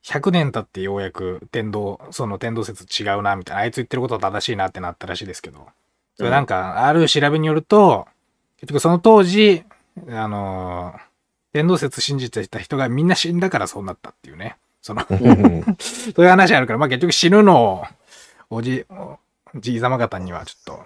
[0.03, 5.67] 100年経ってようやく天動、その天動説違うな、みたいな、あいつ言ってることは正しいなってなったらしいですけど、
[6.15, 8.07] それなんか、ある調べによると、
[8.57, 9.63] 結局その当時、
[10.09, 10.95] あの、
[11.53, 14.57] 天動説信じてた人がみんな死んだからそうなったっていうね。
[14.81, 15.01] その、
[15.79, 17.85] そういう話あるから、まあ結局死ぬのを、
[18.49, 19.17] おじ、お
[19.55, 20.85] じい様方にはちょっと、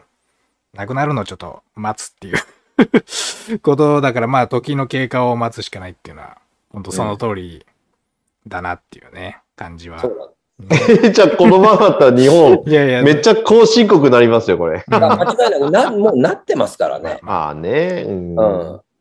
[0.75, 6.37] 亡くなるのをちょっと待つっていう ことだから、まあ時の経過を待つしかないっていうのは、
[6.69, 7.65] 本当その通り
[8.47, 10.01] だなっていうね、感じは
[11.13, 14.83] じゃあこのままだったら日本、 いやいや、めっちゃ後進国になりますよ、これ。
[14.87, 17.19] 間違いなくな、もうなってますからね。
[17.21, 18.05] まあね。
[18.07, 18.13] うん。
[18.13, 18.35] うん。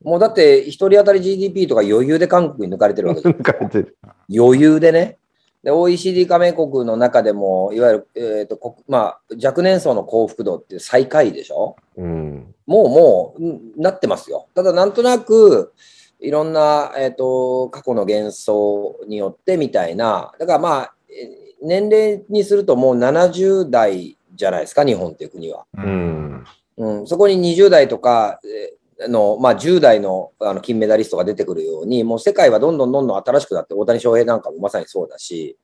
[0.03, 3.53] もうだって、一人当たり GDP とか余裕で韓国に抜かれてるわけです。
[3.61, 3.97] 書いてる
[4.35, 5.19] 余裕でね。
[5.63, 11.77] で、OECD 加盟国の中でも、いわゆる、えっ、と、国まあ、若年層の幸福度って最下位でしょ？
[11.97, 12.55] うん。
[12.67, 14.49] もう、もう、うんなってますよ。
[14.55, 15.73] ただ、なんとなく、
[16.19, 25.67] いろんな、えっ、と、過去の幻想によってみたいな、だからまあ、え年齢にするともう70代じゃないですか、日本っていう国は。
[25.77, 25.83] う。
[25.83, 26.45] うんん。
[26.79, 35.57] うん、そこに20代とかえーの、まあ、10代のあの金メダリストが出てくるように、もう世界はどんどんどんどん新しくなって、大谷翔平なんかもまさにそうだし、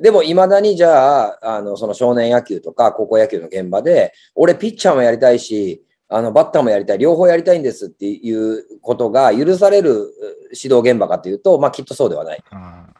[0.00, 12.44] でもいまだにじゃあ、あのその少年野球とか高校野球の現場で、俺ピッチャーもやりたいし、あのバッターもやりたい、両方やりたいんですっていうことが許されるえー指導現場かというと、まあきっとそうではない。
[12.52, 12.94] うん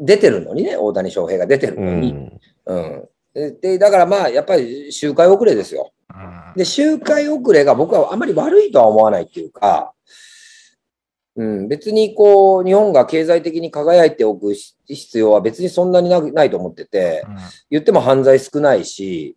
[0.00, 2.12] 出てるのにね、大谷翔平が出てるうのに。
[2.12, 2.40] ん。
[2.66, 3.08] うん。
[3.38, 5.92] でで、だからまあ、やっぱり周回遅れですよ。
[6.10, 9.92] うんで、周回遅れが僕はあまり悪いとは思わないっていうか、
[11.36, 17.24] うん、別にこう、日本が経済的に輝いておくし必要は別にそんなになないと思ってて、
[17.70, 19.36] 言っても犯罪少ないし、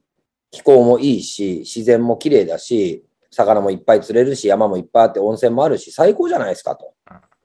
[0.50, 6.94] 気候もいいし、自然も綺麗だし、魚もいっぱい釣れるし、山もいっぱいあって温泉もあるし、最高じゃないですかと。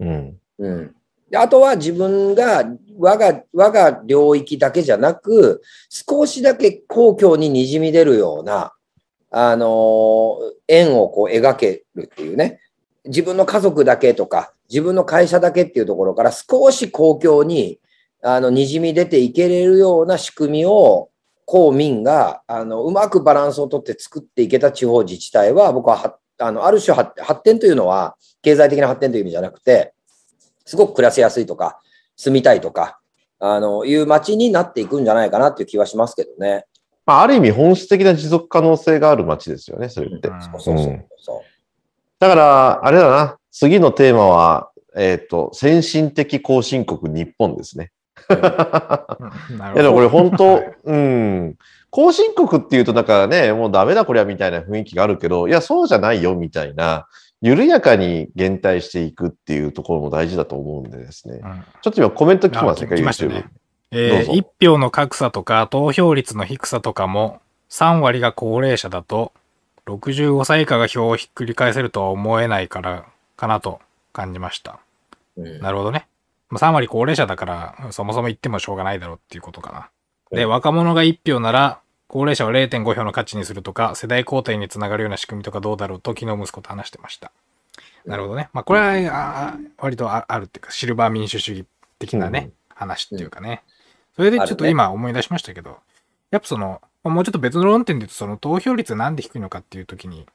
[0.01, 0.41] うん。
[0.59, 0.95] うん。
[1.29, 2.65] であとは自分が
[2.99, 8.73] 我が、我が領域だけじゃなく、少しだけ公共に滲み出るような、
[9.31, 10.39] あのー
[10.69, 12.61] 円をこう描けるっていうね。
[13.05, 17.79] 自分の家族だけとか、自分の会社だけっていうところから少し公共に、
[18.23, 21.11] あの、滲み出ていけれるような仕組みを、
[21.45, 29.95] 公民が、あの、うまくバランスをとって作っていけた地方自治体は、僕は、あの、ある種発発展というのは、経済的な発展という意味じゃなくて、
[30.65, 31.81] すごく暮らしやすいとか、
[32.17, 32.99] 住みたいとか、
[33.39, 36.67] あの、いう街になっていくんじゃないかなっていう気はしますけどね。
[37.05, 40.29] まあ、ある意味本質的な持続可能性がある街ですよね、それって。
[40.29, 41.43] うんそうそうそうそ
[42.19, 47.93] だから、あれだな、次のテーマは、えっ、と、先進的後進国日本ですね。
[48.31, 48.39] いや、
[49.73, 51.57] ほどでもこれ本当はい、うん。
[51.91, 57.07] 後進国っていうと、なんかね、もうダメだこりゃみたいな雰囲気があるけど、いや、そうじゃないよみたいな、
[57.43, 61.41] 緩やかに減退していくっていうところも大事だと思うんでですね。
[61.43, 63.43] うんちょっと今コメント来てますね、あ来ました YouTube ね。
[63.43, 63.49] ど
[63.93, 69.33] えー、うぞ一票の格差とか投票率の低さとかも3割が高齢者だと
[69.87, 73.07] 65歳以下が票をひっくり返せるとは思えないから
[73.37, 73.81] かなと
[74.13, 74.81] 感じました。
[75.37, 75.43] う。
[75.43, 76.07] うんなるほどね。
[76.49, 79.91] まあ3割高齢者だからそもそも言ってもしょうがないだろうっていうことかな。
[80.33, 87.33] で、うん若者が1票なら高齢者を0.5票の価値にするとか世代交代につながるような仕組みとかどうだろうと昨日息子と話してました。
[88.05, 88.49] なるほどね。
[88.53, 91.67] まあこれはああ割とああるっていうかシルバー民主主義
[91.99, 93.63] 的なね、話っていうかね。
[94.15, 95.79] それでちょっと今思い出しましたけど、
[96.31, 100.27] やっぱその、まあもうちょっと別の論点で言うと、その投票率なんで低いのかっていうときに、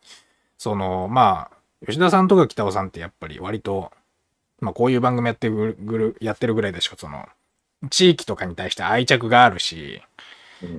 [0.58, 3.92] その、まあ、吉田さんとか北尾さんってやっぱり割と、
[4.60, 7.28] まあこういう番組やってるぐる、やってるぐらいでしょ、その、
[7.90, 10.11] 地域とかに対して愛着があるし、うん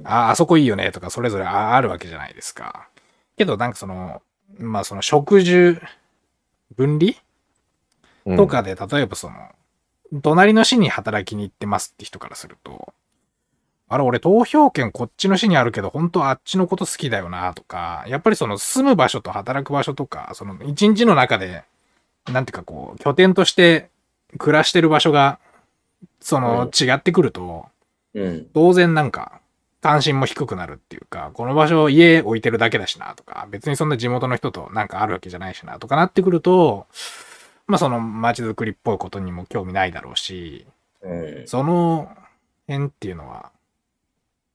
[0.05, 2.89] あ、あそこいいよねとかそれぞれああるわけじゃないですか。
[3.37, 4.23] けどなんかその、
[4.59, 5.81] まあその植樹
[6.77, 7.15] 分離？
[8.25, 9.35] うんとかで、例えばその、
[10.23, 12.95] 隣の市に働きに行ってますって人からすると、
[13.89, 21.65] あれ、俺投票権こっちの市にあるけど、本当はあっちのこと好きだよなとか、やっぱりその住む場所と働く場所とか、その一日の中で、
[22.33, 23.91] なんていうかこう、拠点として
[24.39, 25.41] 暮らしてる場所が、
[26.21, 27.67] その違ってくると、
[28.15, 28.47] うん。
[28.55, 29.42] 当然なんか、
[29.83, 36.87] 関心も低くなるっていうか、この場所家置いてるだけだしなとか、別にそんな地元の人となんかあるわけじゃないしなとかなってくると、
[37.67, 40.67] まあその街づくりっぽいことにも興味ないだろうし、
[41.03, 41.43] うん。
[41.47, 42.09] その
[42.69, 43.51] 辺っていうのは、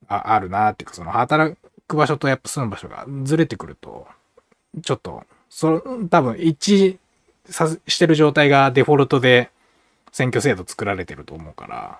[0.08, 1.58] ああるなっていうか、その働
[1.90, 4.08] く場所とやっぱ住む場所がずれてくると、
[4.82, 6.98] ちょっと、そ多分一致
[7.52, 9.50] さしてる状態がデフォルトで
[10.14, 12.00] 選挙制度作られてると思うから、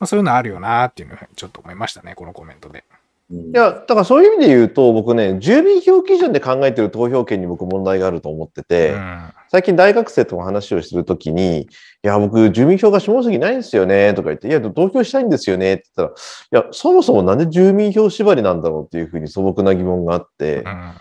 [0.00, 2.84] まあ、そういうのあるよなっていうのをちょっと思いましたね、このコメントで。
[3.30, 9.22] いいや、だからそういう意味で言うと、僕ね、住民票基準で考えてる投票権に僕問題があると思ってて、うん
[9.52, 11.66] 最近大学生とも話をするときに、い
[12.02, 16.14] や、僕、住民票が下関ないんですよね、とか言って、いや、投票したいんですよね、って言った
[16.54, 20.92] ら、いや、そもそもなんで住民票縛りなんだろうっていうふうに素朴な疑問があって、うん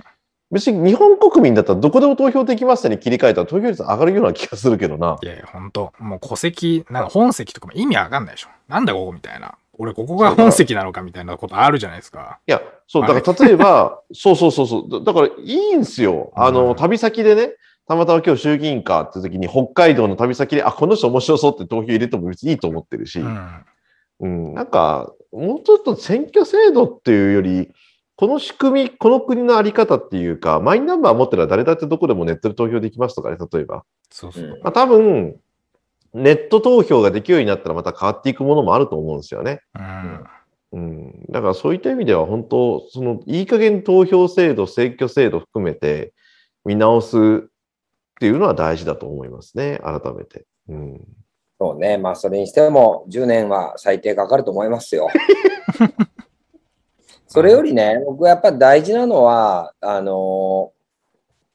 [0.52, 5.18] 別に日本国民だったらどこでも投票できますに切り替えたら投票率上がるような気がするけどな。
[5.22, 8.50] いやいや、ほんと、もう戸籍、なんか本籍とかも意味わかんないでしょ。
[8.68, 9.56] なんだここみたいな。
[9.78, 12.39] 俺ここが本籍なのかみたいなことあるじゃないですか。
[12.47, 16.34] いや、そう、だから例えば、そうそうそうそう、だだからいいんすよ。
[16.36, 17.54] あうの、ん旅先でね、
[17.88, 23.66] たまたま今日衆議院かって時に北海道の旅先で、あ、この人面白そうって投票入れても別にいいと思ってるし、うん。
[24.20, 27.72] うん、なんか、もうちょっと選挙制度っていうより、
[28.20, 33.86] この仕組み、この国のあり方っていうか、マイナンバー持ってるら誰だってどこでもネットで投票できますとかね、例えば。
[34.11, 34.43] そうそう。
[34.43, 35.38] うんまあ、多分、
[36.13, 39.61] ネット投票ができるようになったらまた変わっていくものもあると思うんですよね。
[39.74, 40.26] うん。
[40.74, 46.11] うん、だからそういった意味では本当、そのいい加減投票制度、選挙制度含めて
[46.65, 47.49] 見直すっ
[48.20, 50.45] ていうのは大事だと思いますね、改めて。
[50.67, 51.01] うん、
[51.57, 51.97] そうね。
[51.97, 55.07] まあ、それにしても、10年は最低かかると思いますよ。
[57.30, 60.74] それよりね、僕はやっぱり大事なのは、あの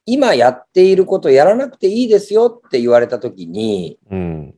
[0.05, 4.55] 今やっていることやらなくていいですよって言われたときに、うん、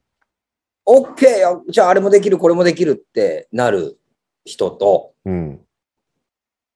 [0.86, 3.98] OK よ、じゃああれもできる、これもできるってなる
[4.46, 5.60] 人と、うん、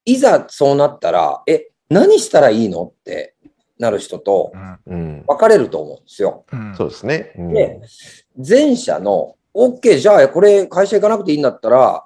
[0.04, 3.36] いざそうなったら、え、何したらいいのって
[3.78, 4.78] なる人とうん。
[4.86, 6.44] うん、分かれると思うんですよ。
[6.50, 6.74] うん。
[6.76, 7.32] そうですね。
[7.36, 7.80] うんで、
[8.36, 12.04] 前者の OK、じゃあこれ会社行かなくていいんだったら、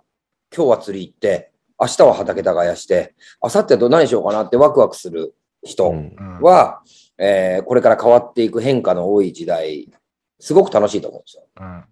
[0.55, 6.83] 今日は釣り行って、明日は畑耕して、明後日はど何しようかなってワクワクする人うんうんは、
[7.19, 9.91] えーこれから変わっていく変化の多い時代、
[10.39, 11.45] すごく楽しいと思うんですよ。
[11.61, 11.85] うん。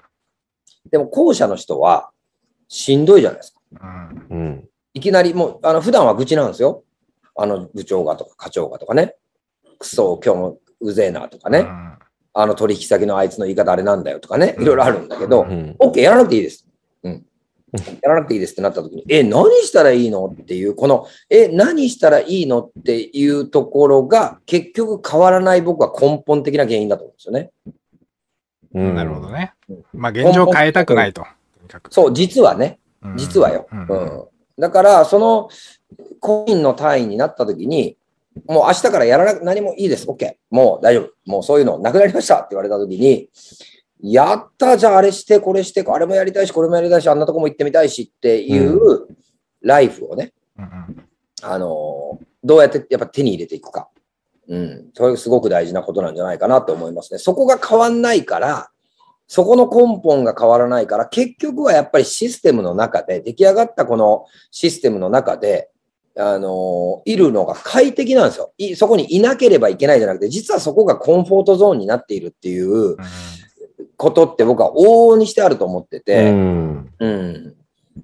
[0.91, 2.11] でも後者の人は
[2.69, 3.61] しんどいじゃないですか。
[4.31, 4.39] うん。
[4.39, 6.85] うん、いきなりもう、あの、普段は愚痴なんですよ。
[7.37, 9.17] あの部長がとか課長がとかね。
[9.79, 11.61] クソ、今日もうぜえなとかね。
[11.61, 11.95] うん
[12.37, 14.57] あの取引先のあいつの言い方あれなんだよとかね。
[14.59, 16.67] いろいろあるんだけど、うん、OK、やらなくていいです。
[17.75, 17.95] うん。
[18.03, 27.51] やらなくていいですってなった時に、え、何したらいいのっていう、この、え、何したらいいのっていうところが、結局変わらない僕は根本的な原因だと思うんですよね。
[28.75, 29.85] うんなるほどねうん。
[29.93, 31.25] まあ現状変えたくないと。
[31.91, 32.79] そう、実はね。
[33.03, 33.67] うん実はよ。
[33.71, 34.25] ううんん。
[34.59, 35.49] だから、その
[36.21, 37.97] コインの単位になった時に、
[38.47, 40.07] もう明日からやらなく、何もいいです。
[40.09, 40.35] OK。
[40.51, 41.11] もう大丈夫。
[41.27, 43.29] もうそういうのなくなりましたって言われた時に、
[44.13, 49.09] やった、じゃああれして、これして、あれもやりたいし、これもやりたいし、あんなとこも行ってみたいしっていう
[49.63, 51.05] ライフをね、うんうん
[51.43, 53.89] あのーどうやってやっぱ手に入れていくか。
[54.49, 54.91] うん。
[54.93, 57.19] それすごく大事なことなんじゃないかなと思いますね。
[57.19, 58.69] そこが変わんないから、
[59.27, 65.71] そこの根本が変わらないから、結局はやっぱりシステムの中で、出来上がったこのシステムの中で、
[66.19, 68.77] あのーいるのが快適なんですよい。
[68.77, 72.97] そこにいなければいけないじゃなくて、実はそこがコンフォートゾーンになっているっていううん
[73.97, 77.55] ことって僕は往々にしてあると思ってて、うん、うん。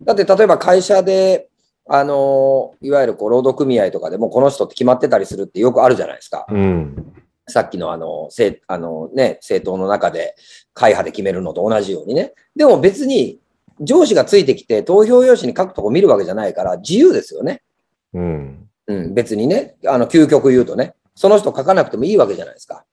[0.03, 1.49] だって例えば会社で、
[1.89, 6.47] あのーいわゆるこう労働組合とかでもこの人って決まってたりするってよくあるじゃないですか。
[6.49, 7.13] うん、
[7.49, 10.37] さっきのあの、政あのね、政党の中で
[10.73, 12.33] 会派で決めるのと同じようにね。
[12.55, 13.41] でも別に
[13.81, 17.63] 上司がついてきて投票用紙に書くとこ見るわけじゃないから自由ですよね。
[18.13, 22.85] うん、うん、別にね、あの、究極言うとね、その人書かなくてもいいわけじゃないですか。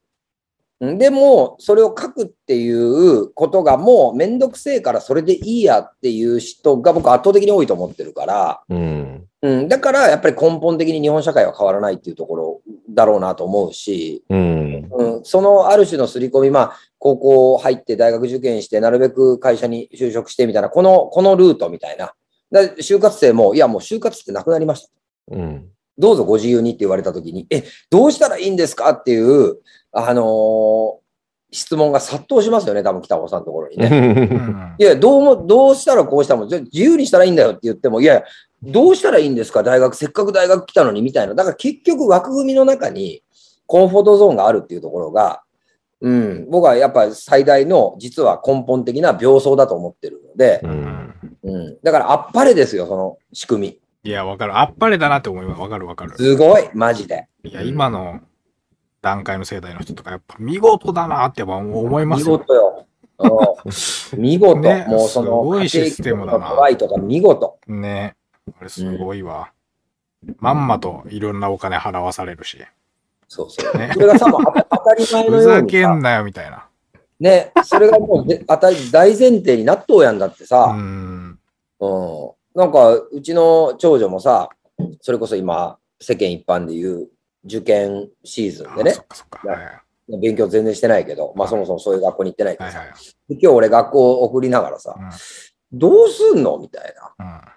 [0.79, 0.97] うん。
[0.97, 22.13] でも、それを書くっていうことがもうめんどくせえからそれでいいやっていう人が僕圧倒的に多いと思ってるから、うん、うん、だからやっぱり根本的に日本社会は変わらないっていうところだろうなと思うし、うん、うん、そのある種の刷り込み、まあ、高校入って大学受験して、なるべく会社に就職してみたいな、この、このルートみたいな。
[22.51, 24.91] だ就活生も、いや、もう就活ってなくなりました。
[25.35, 25.67] うん、
[25.97, 29.57] どうぞご自由にって言われたときに、え、どうしたらいいんですかっていう、
[29.91, 31.07] あのー
[31.49, 33.87] 質問が殺到しますよね、多分北尾さんのところにね。
[33.87, 38.23] うんいや、どうも、どうしたらこうしたもん、じゃあ自由にしたらいいんだよって言っても、いやいや、
[38.63, 41.35] どうしたらいいんですか、大学、せっかく大学来たのにみたいな。
[41.35, 43.23] だから結局枠組みの中に
[43.65, 45.43] コンフォートゾーンがあるっていうところが、
[46.01, 51.13] うん、僕はやっぱり最大の実は根本的な病巣だと思ってるのでう、うんん
[51.43, 54.57] うん、だからあっぱれですよ、その仕組いや、わかる。
[54.57, 55.61] あっぱれだなって思います。
[55.61, 56.17] わかるわかるみ。。
[56.17, 57.27] すごい、マジで。
[57.43, 58.19] いや、今の
[59.07, 62.39] 段階の世代の人とか、やっぱ見事だなってやっぱ思いま見すよ。
[62.39, 62.83] 事よ。
[62.83, 62.87] うん
[64.21, 67.57] 見事、ねもうその、すごいシステムだな家庭教育のトライとか見事。
[67.67, 68.15] ね。
[68.59, 69.51] あれすごいわ。
[70.39, 72.59] まんまといろんなお金払わされるし。
[73.27, 73.77] そうそう。
[73.77, 76.67] ねそれがさ、もう当たり前のふようにさ ざけん、なよみたいな。
[77.19, 81.39] ね、それがもうで当たり大前提になっとうやんだってうさ、ん。
[81.79, 82.31] うん。
[82.53, 84.49] なんか、うちの長女もさ、
[85.01, 87.09] それこそ今、世間一般でいう
[87.47, 88.95] 受験シーズンでね。
[90.21, 92.97] 勉強全然してないけど、まあそもそもそういう学校に行ってないけどさ、はいはい。
[92.97, 95.09] で今日俺学校送りながらさ、うん。
[95.77, 97.51] どうすんのみたいな。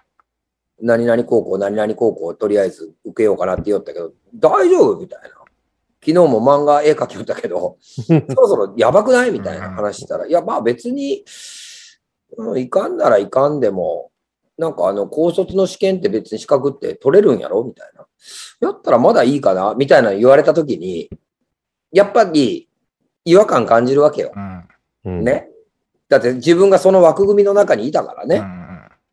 [0.79, 0.87] うん。
[0.87, 5.29] 何々高校、何々高校、とりあえず受けようかなって言おったけど、大丈夫みたいな。
[6.03, 11.23] 昨日も漫画絵描きよったけど、 そろそろやばくないみたいな話したら、いや、まあ別に、
[12.37, 14.10] うん、いかんならいかんでも、
[14.57, 18.05] なんかあの、高卒の試験って別に資格って取れるんやろみたいな。
[18.61, 21.09] やったらまだいいかなみたいなの言われたときに、
[21.91, 22.69] やっぱり
[23.25, 24.31] 違和感感じるわけよ。
[24.35, 24.67] うん。
[25.05, 25.23] うん。
[25.23, 25.49] ね。
[26.09, 28.37] だって自分がその枠組みの中にいたからね。
[28.37, 28.71] うんうん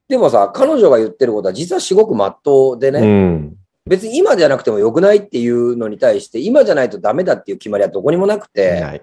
[0.08, 3.56] でもさ、彼女が言ってることは実はすごく真っ当でね、うん。
[3.84, 9.02] 別に今じゃなくてもよくないっていうのに対して、今じゃないとダメだっていう決まりはどこにもなくて。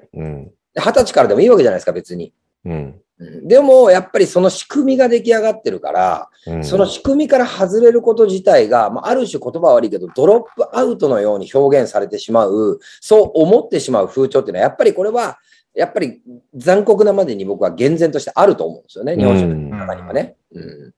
[0.75, 2.33] 二十歳からでもいいわけじゃないですか、別に。
[2.65, 3.01] うん。
[3.19, 3.47] うん。
[3.47, 6.63] でも、やっぱりその仕組みが出来上がってるから、うん。
[6.63, 15.39] その仕組みから外れること自体が、まあ、ある種言葉は悪いけど、ドロップアウトのように表現されてしまう、そう思ってしまう風潮っていうのは、やっぱりこれは、
[15.73, 16.21] やっぱり
[16.55, 20.35] 残酷なまでに僕は厳然としてあると思うんですよね、日本人の中にはね。
[20.53, 20.93] うん。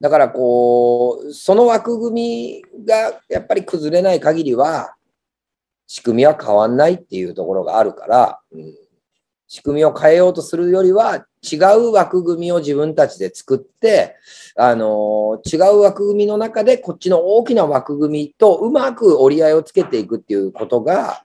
[0.00, 4.94] だから、こう、その枠組みがやっぱり崩れない限りは、
[5.88, 8.74] 仕組みは変わんないっていうところがあるから、うん
[9.48, 14.16] 仕組みを変えようとするよりは、違う枠組みを自分たちで作って、
[14.56, 21.22] あの違う枠組みの中で、こっちの大きな枠組みとうまく折り合いをつけていくっていうことが、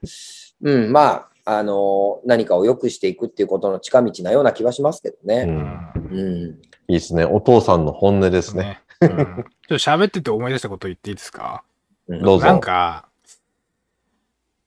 [0.62, 5.44] うん、まあ、あの何かを良くしていくっていうことの近道なような気はしますけどうね。
[5.44, 6.60] んうん。
[6.88, 7.26] いいですね。
[7.26, 8.80] お父さんの本音ですね。
[9.00, 9.08] ね。
[9.08, 11.64] うんちょっと喋ってて思い出したこと言っていいですか？
[12.08, 13.08] うんどうぞなんか、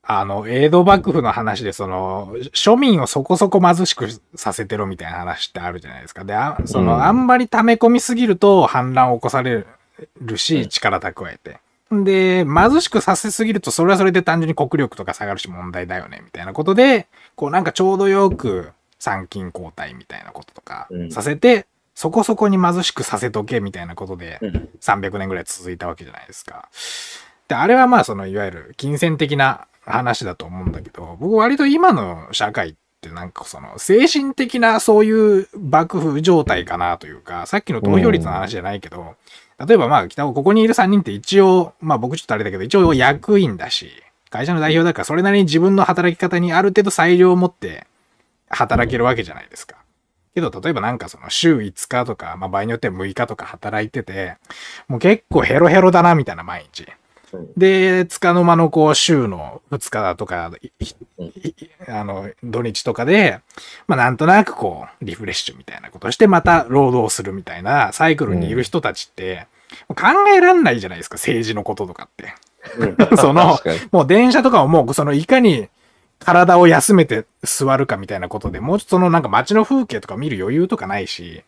[0.10, 6.24] あの、江戸幕府の話で、その、庶民をそこそこ貧しくさせてろみたいな話ってあるじゃないですか。
[6.24, 9.68] で、あその、うんあんまり溜め込みすぎると反乱を起こされる
[10.26, 11.60] うし、ん力蓄えて。
[11.91, 26.70] で、貧しくさせすぎると、それはそれで単純に国力とか下がるし問題だよね、みたいなことで、こうなんかちょうどよく参勤交代みたいなこととかうんさせて、そこそこに貧しくさせとけみたいなことで、うん300年ぐらい続いたわけじゃないですか。
[27.49, 39.16] で、あれはまあそのいわゆる金銭的な話だと思うんだけど、僕割と今の社会ってなんかその精神的なそういう幕府状態かなというか、さっきの投票率の話じゃないけど、
[39.66, 43.92] 例えばまあ北尾ここにいる3人って一応、まあ僕ちょっとあれだけど、一応役員だし、
[44.30, 47.88] 会社の代表だからそれなりに自分の働き方にある程度裁量を持って
[48.50, 49.78] 働けるわけじゃないですか。
[50.36, 54.36] けど、例えばなんかその週5日とか、まあ場合によっては6日とか働いてて、
[54.88, 56.88] もう結構ヘロヘロだな、みたいな毎日。
[57.34, 57.54] うん。
[57.58, 60.52] で、つかの間のこう週の2日とか、
[61.88, 63.40] あの、土日とかで、
[63.88, 69.48] まあなんとなくこう、リフレッシュみたいなことして、また労働するみたいなサイクルにいる人たちって、
[69.90, 69.96] 考
[70.36, 72.34] えらんないじゃないですか、政治のこととかって。
[72.78, 72.98] うん。
[73.18, 73.60] その
[73.92, 75.70] もう電車とかももうそのいかに
[76.20, 81.44] 体を休めて座るかみたいなことで、もうちょっとそのなんか街の風景とか見る余裕とかないし、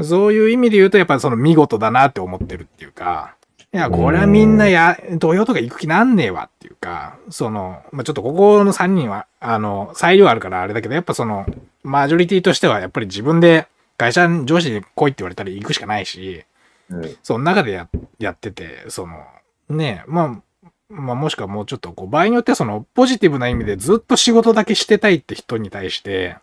[0.00, 3.34] そういう意味で言うとやっぱりその見事だなって思ってるっていうか、
[3.74, 11.46] いや、これはみんなや、投票とか行く気なんねえわっていうか、その、まあ、ちょっとここの3人は、あの、裁量あるからあれだけど、やっぱその、
[11.82, 13.66] マジョリティとしてはやっぱり自分で
[13.96, 16.44] 会社に上司に来いって言われたら行くしかないし、
[16.90, 17.16] うん。
[17.22, 19.24] その中でややってて、その、
[19.70, 26.36] ねえ、まあ、まあもしくはもうちょっとこう、場合によってはその、ポジティブな意味でずっと仕事だけしてたいって人に対して、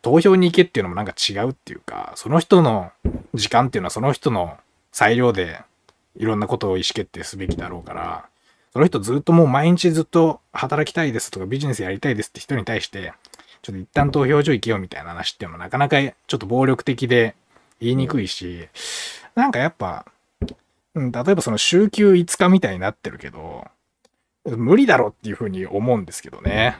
[0.00, 2.92] 投票に行けっていうのもなんか違うっていうか、その人の
[3.34, 4.56] 時間っていうのはその人の
[4.92, 5.60] 裁量で
[6.18, 8.26] いろんなことを意思決定すべきだろうから、
[8.72, 13.14] その人ずっともう毎日ずっと働きたいですとかビジネスやりたいですって人に対して、
[13.62, 17.34] ちょっと一旦投票所行けよみたいな話っていうのはなかなかちょっと暴力的で
[17.80, 18.68] 言いにくいし、
[19.34, 20.04] なんかやっぱ、
[20.94, 23.64] うん例えばその週休5日みたいになってるけど、
[24.44, 26.76] 無理だろっていうふうに思うんですけどね。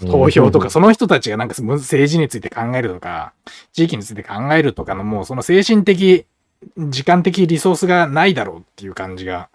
[0.00, 3.32] 投票とか、その人たちがなんか政治について考えるとか、
[3.72, 6.26] 地域について考えるとかのもうその精神的、
[6.76, 9.48] 時間的リソースがないだろうっていう感じが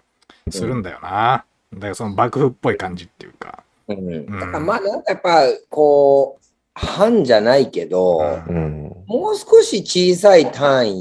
[0.50, 1.44] するんだよな。
[1.72, 3.64] だからその幕府っぽい感じっていうか。
[3.88, 6.42] うんだからまあなんかやっぱこう、
[6.74, 8.92] 半じゃないけど、うん。
[9.06, 11.00] もう少し小さい単位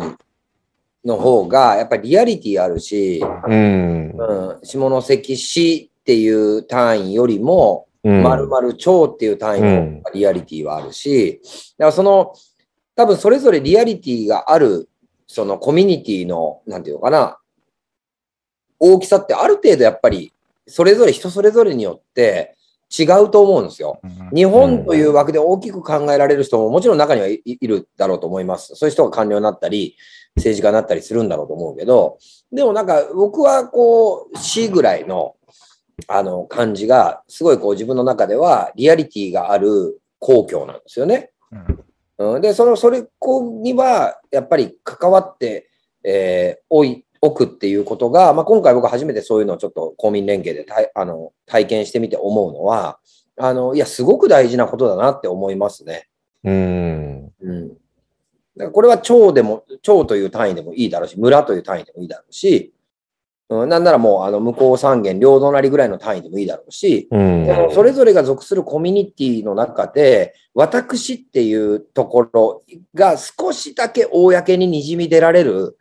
[1.05, 4.11] の方が、やっぱりリアリティあるし、うん。
[4.11, 8.23] うん、下関市っていう単位よりも、うん。
[8.23, 11.39] まるまる町っていう単位のリアリティはあるし、
[11.77, 12.33] だからその、
[12.95, 14.89] 多分それぞれリアリティがある、
[15.33, 17.37] そのコミュニティの、なんていうのかな、
[18.79, 20.33] 大きさってある程度やっぱり、
[20.67, 22.57] それぞれ人それぞれによって
[22.89, 24.01] 違うと思うんですよ。
[24.35, 28.75] 日本という枠で大きく考えられる人ももちろん中にはいいるだろうと思います。
[28.75, 29.95] そういう人が官僚になったり、
[30.35, 32.17] 政治家になったりするんだろうと思うけど、
[32.51, 35.37] でもなんか僕はこう、市ぐらいの、
[36.09, 41.31] あの感じが、すごいこう自分の中ではリアリティがある公共なんですよね。
[41.53, 41.85] うん
[42.21, 45.69] うん、で、その、それこには、やっぱり関わって、
[46.03, 52.99] えーおい、置くっていうことが、まあ、今回僕初めてそういうのをちょっと公民連携でたいあの体験してみて思うのは、
[53.37, 56.09] あの、いや、すごく大事なことだなって思いますね。
[56.43, 57.31] うん。
[57.41, 57.69] うん。
[57.69, 62.73] だからこれは町でも、町という単位でもいいだろうし、村という単位でもいいだろうし、
[63.51, 67.45] うん、なんならもう、あの、向こう三元、両隣ぐらいの単位でもいいだろうし、うん。
[67.45, 72.63] このそれぞれが属するコミュニティの中で、私っていうところ
[72.93, 75.77] が少しだけ公ににじみ出られる、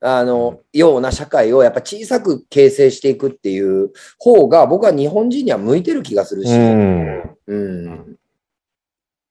[0.00, 7.36] あの、ような社会をやっぱ小さく形成していくっていう方が、僕は日本人には向いてる気がするし、うん。
[7.46, 8.16] うん。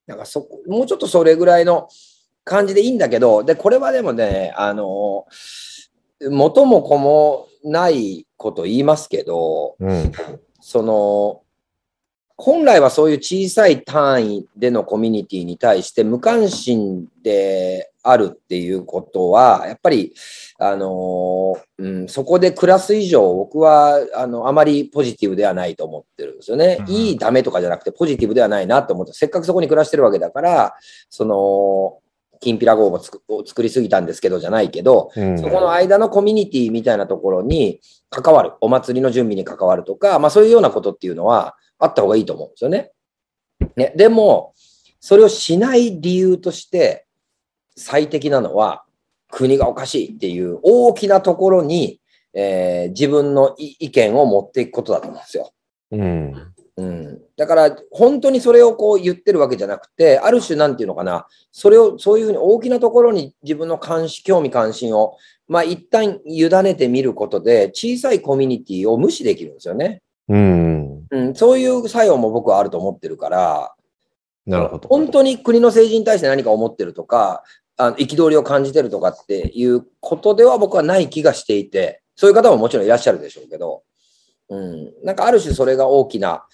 [0.08, 1.88] なんかそこ、もうちょっとそれぐらいの
[2.44, 5.26] 感じでいいんだけど、で、これはでもね、あの、
[6.30, 10.12] 元も子もないこと言いますけど、うん。
[10.60, 11.42] その、
[12.40, 20.14] 本来はそういう小さい単位でのコミュニティに対して無関心であるっていうことは、やっぱり、
[20.60, 26.78] あの、うん、そこで暮らす以上、僕は、あの、あまりポジティブではないと思ってるんですよね。
[26.80, 30.76] うんいい、ダメとかじゃなくて、ポジティブではないなと思って、せっかくそこに暮らしてるわけだから、
[31.10, 32.00] その、
[32.40, 33.02] きんぴらごぼう
[33.34, 35.38] を作りすぎたんですけどじゃないけど、うん。
[35.38, 42.92] そこの間のコミュニティみたいなところに関わる、お祭りの準備に関わるとか、まあそういうようなことっていうのはあった方がいいと思うんですよね。
[43.76, 44.54] ねでも、
[45.00, 47.06] それをしない理由として
[47.76, 48.84] 最適なのは、
[49.30, 52.00] 国がおかしいっていう大きなところに、
[52.34, 55.52] えー自分の意意見を持っていくことだと思うんですよ。
[55.92, 56.54] うん。
[56.78, 65.18] うん、だから、本当にそれをこう言ってるわけじゃなくて、ある種なんていうのかな、それを、そういうふうに大きなところに自分の関心、興味関心を、
[65.48, 70.04] まあ一旦委ねてみることで、小さいコミュニティを無視できるんですよね。
[70.30, 71.08] うん。
[71.10, 73.74] うん、そういう作用も僕はあると思ってるから、
[74.46, 74.88] なるほど。
[74.88, 77.44] 本当に国の政治に対して何か思ってるとか、
[77.78, 83.84] あの憤りを感じてるとかっていうことでは僕はない気がしていて、そういう方ももちろんいらっしゃるでしょうけど、
[84.50, 86.46] うん、なんかある種それが大きな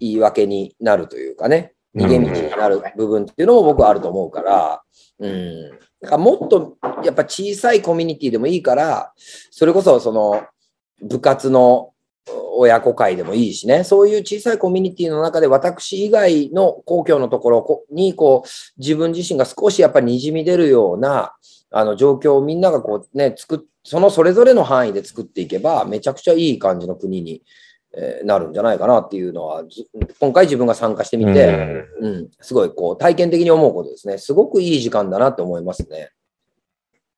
[0.00, 4.82] 言い訳になるというかね、逃げ道になる部分っていうのも僕はあると思うから、
[5.18, 5.70] うん、
[6.00, 9.12] だからもっとやっぱ小さいコミュニティでもいいから、
[9.50, 10.44] それこそその
[11.02, 11.92] 部活の
[12.54, 18.48] 親子会でもいいしね、そういう小さいコミュニティの中で私以外の公共のところこにこう
[18.78, 21.34] 自分自身が少しやっぱり滲み出るような
[21.72, 27.42] あの状況をみんながこうね、作っそのそれぞれの範囲で作っていけば、めちゃくちゃいい感じの国に、
[27.94, 29.86] えーなるんじゃないかなっていうのは、ず
[30.18, 34.18] 今回自分が参加してみて、うん、すごいこう体験的に思うことですね。
[34.18, 36.10] すごくいい時間だなって思いますね。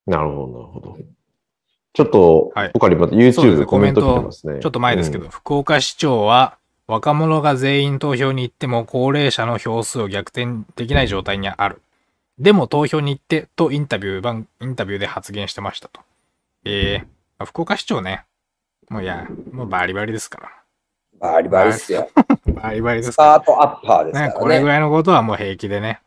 [0.05, 0.97] なるほど、なるほど。
[1.93, 4.59] ちょっとはい、他にまた YouTube ねでコメント来てますね。
[4.59, 6.57] ちょっと前ですけど、うん福岡市長は、
[6.87, 11.81] 若者が全員投票に行っても高齢者の票数を逆転できない状態にある。
[12.37, 16.01] でも投票に行ってとインタビュー番、インタビューで発言してましたと。
[16.65, 18.25] えー、福岡市長ね。
[18.89, 20.63] もういや、もうバリバリですか
[21.19, 22.09] バリバリですよ。
[22.15, 22.53] ら。
[22.53, 24.27] バリバリですスかタートアッパーですら。
[24.27, 24.39] ね、からね。
[24.39, 26.01] これぐらいのことはもう平気でね。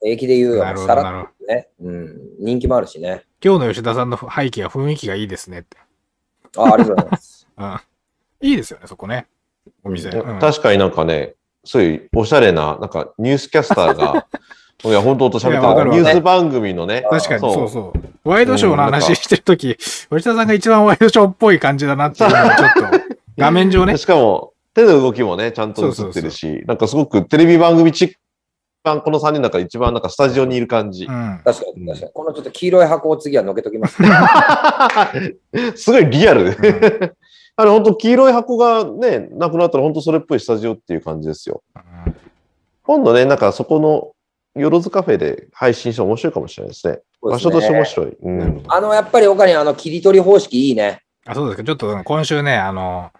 [0.00, 0.64] 平気で言うよ。
[0.64, 1.46] なるほど、さらなるほど。
[1.46, 1.68] ね。
[1.82, 2.18] うん。
[2.40, 3.24] 人気もあるしね。
[3.44, 5.76] 今日の吉田さんの背景は雰囲気がいいですねって。
[6.56, 7.46] あありがとうございます。
[7.58, 7.80] うん。
[8.40, 9.26] いいですよね、そこね。
[9.82, 10.08] お店。
[10.08, 14.26] うん確かになんかね、そういうおしゃれな、なんかニュースキャスターが、
[14.84, 17.92] いや、本当と喋ってるニュース番組のね、確かに、そうそ
[18.24, 18.28] う。
[18.28, 22.98] ワイドショーの話してるとき、吉田さんが一番ワイドショーっぽい感じだなっていうのがちょっと、
[23.38, 23.96] 画面上ね。
[23.96, 28.18] しかも、手の動きもね、ちゃんと映ってるし、なんかすごくテレビ番組チック、一
[28.84, 31.10] 番この3人の中で一番なんかスタジオにいる感じう。
[31.10, 31.40] ん。
[31.44, 32.12] 確かに、確かに。
[32.12, 34.08] このちょっと黄色い箱を次はのけときます、ね。
[35.74, 36.44] すごいリアル。
[36.44, 36.54] うん
[37.56, 41.62] あれ、本当黄色い箱がね、なくなったら本当それっぽいスタジオっていう感じですよ。
[42.82, 44.13] 今度ね、なんかそこの、
[44.54, 47.00] よろずカフェで配信して面白いかもしれないですね。
[47.20, 48.16] 場所として面白い。
[48.22, 48.62] うん。
[48.68, 51.02] あの、やっぱり他にあの、切り取り方式いいね。
[51.26, 51.64] あ、そうですか。
[51.64, 53.10] ちょっと今週ね、あの、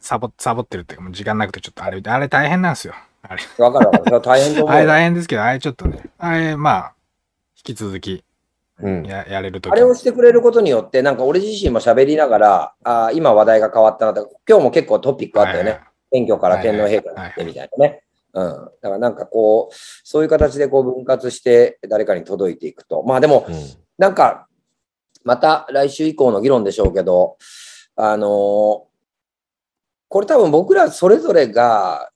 [0.00, 2.94] サボ、サボってるっていうか、もう時間なくてちょっとあれ、あれ大変なんですよ。
[3.22, 4.20] あれ、わかるわかる。
[4.20, 4.88] 大変と思うあれよ。
[4.88, 6.92] 大変ですけど、あれちょっとね、あれ、まあ、
[7.56, 8.22] 引き続き
[8.82, 9.06] うん。
[9.06, 15.80] ややれるとあれをしてくれることによって、なんか俺自身も喋りながら、あー今話題が変わったなと、今日も結構トピックあったよね。
[16.12, 18.02] 選挙から天皇陛下に行ってみたいなね。
[18.36, 18.42] うん。
[18.42, 23.02] だからなんかこう、そういう形でこう分割して誰かに届いていくと。
[23.02, 23.54] まあでも、うん
[23.98, 24.46] なんか、
[25.24, 27.38] また来週以降の議論でしょうけど、
[27.96, 28.86] あのー
[30.08, 32.10] これ多分僕らそれぞれが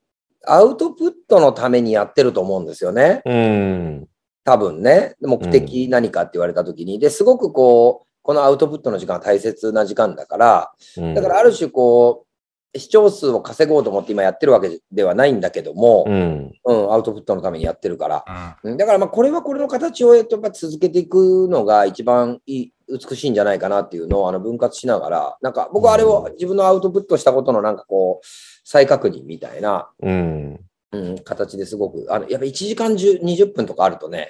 [0.46, 3.20] アウトプットのためにやってると思うんですよね。
[3.26, 4.08] うん。
[4.44, 5.16] 多分ね。
[5.20, 6.98] 目的何かって言われた時に。
[6.98, 12.29] で、すごくこう、このアウトプットの時間は大切な時間だから、うんだからある種こう、
[12.76, 16.52] 視聴数を稼ごうと思って今やってるわけではないんだけども、うん。
[16.64, 18.24] うん、アウトプットのためにやってるから。
[18.62, 18.72] うん。
[18.72, 28.26] うんだからまあこれはこれの形をやっぱ続けていくのが一番いい美しいんじゃないかなっていうのをあの分割しながら、なんか僕はあれを自分のアウトプットしたことのなんかこう
[28.64, 30.60] 再確認みたいな、うん。
[30.92, 34.28] うん、形ですごく、あのやっぱ1時間10 20分とかあるとね、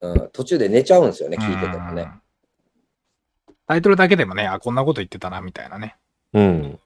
[0.00, 2.02] うん、途中で寝ちゃうんですよね、聞いててもね。
[3.48, 3.54] うん。
[3.66, 5.96] タイトルだけでもね、あ、こんなこと言ってたな、みたいなね。
[6.34, 6.78] うん。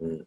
[0.00, 0.26] うん。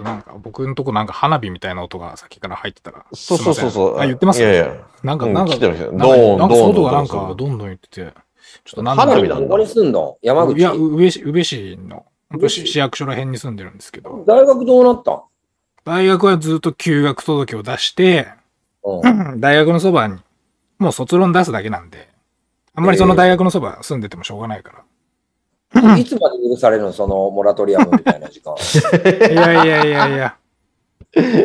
[0.00, 3.04] なんか、僕のとこなんか花火みたいな音が先から入ってたら。
[3.12, 3.98] そうそうそうそう。
[3.98, 4.40] あ、言ってます？
[4.40, 4.86] いやいや。
[5.02, 8.12] なんか、うんなんか、なんかドーンなんかドーン外がなんか、どんどん言ってて、ちょっ
[8.74, 10.16] となん花火なんこに住んの？
[10.22, 10.58] 山口。
[10.58, 12.06] いや、宇部市、の、
[12.48, 12.66] 市。
[12.66, 15.12] 市役所ら辺に住んでるんですけど、大学どうなった？
[15.12, 15.22] ん
[15.84, 18.28] 大学はずっと休学届を出して、
[18.84, 19.40] うん。
[19.40, 20.18] 大学のそばに、
[20.78, 22.08] もう卒論出すだけなんで、
[22.74, 24.84] あんまりその大学のそば住んでてもしょうがないから。
[25.98, 28.54] いつまで許されるのそのモラトリアムみたいな時間。
[29.30, 30.36] いやいやいやいや。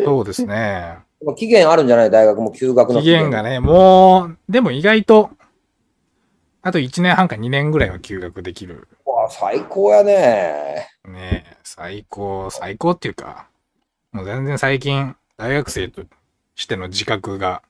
[0.04, 0.98] そうですね。
[1.36, 2.10] 期限あるんじゃない？
[2.10, 3.42] 大学も休学の期限が。
[3.42, 5.30] ね、もう、でも意外と、
[6.62, 8.88] あと1年半か2年ぐらいは休学できる。
[9.06, 10.88] うわ最高やね。
[11.06, 13.46] ねえ最高、最高っていうか、
[14.12, 16.02] もう全然最近、大学生と
[16.56, 17.62] しての自覚が、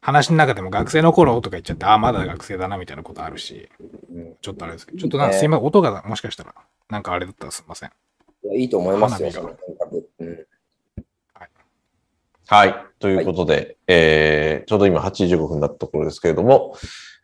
[0.00, 3.86] 話の中でも学生の頃とか言っちゃって、ああ、まだ学生だなみたいなことあるし、うん
[4.42, 6.54] ちょっとあれですけど、ちょっとなんかすいません、音がもしかしたら、
[6.90, 7.90] なんかあれだったらすいません。
[8.44, 10.08] いやいいと思いますよ、花火がその感覚。
[10.18, 10.46] うん
[12.48, 12.74] はい。
[12.98, 16.76] ということで、えー、ちょうど今8時15分だったところですけれども、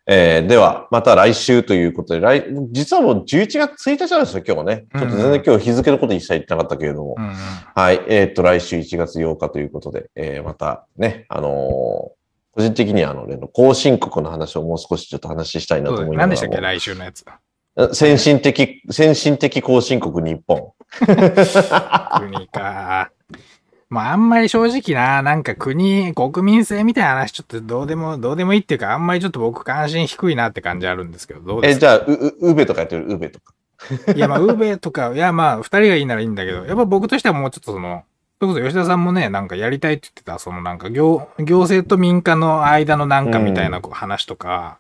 [0.07, 4.87] えー、では、また来週ということで、来、実はもう11月1日なんですよ、今日はね。
[4.91, 7.17] ちょっと全然今日日付のこと一切言ってなかったけれども。
[7.19, 7.35] うんうん。
[7.35, 8.01] はい。
[8.09, 12.18] えーっと、来週1月8日ということで、えー、またね、あのー
[12.59, 17.25] 個人的にはあの、例の更新国の話をもう少しちょっと話したいなと思いながらも何でしたっけ、来週のやつ。
[17.95, 20.73] 先進的、 先進的後進国日本。
[21.07, 23.13] 国か。
[23.89, 31.81] まあ、あんまり正直な、なんか国、国民性みたいな話、ちょっとどうでも、どうでもいいっていうか、あんまりちょっと僕関心低いなって感じあるんですけど、どうでえ、すか？
[31.81, 33.55] じゃあ、う、う、うべとかやってる、うべとか。
[34.15, 38.03] いや、まあ、ウーベとか、いや、まあ、二人がいいならいいんだけど、やっぱ僕としてはもうちょっとその、
[38.41, 44.79] それこそ吉田さんもね、なんかやりたいって言ってた、そのなんか行、行政と民間の間のなんかみたいな話とか、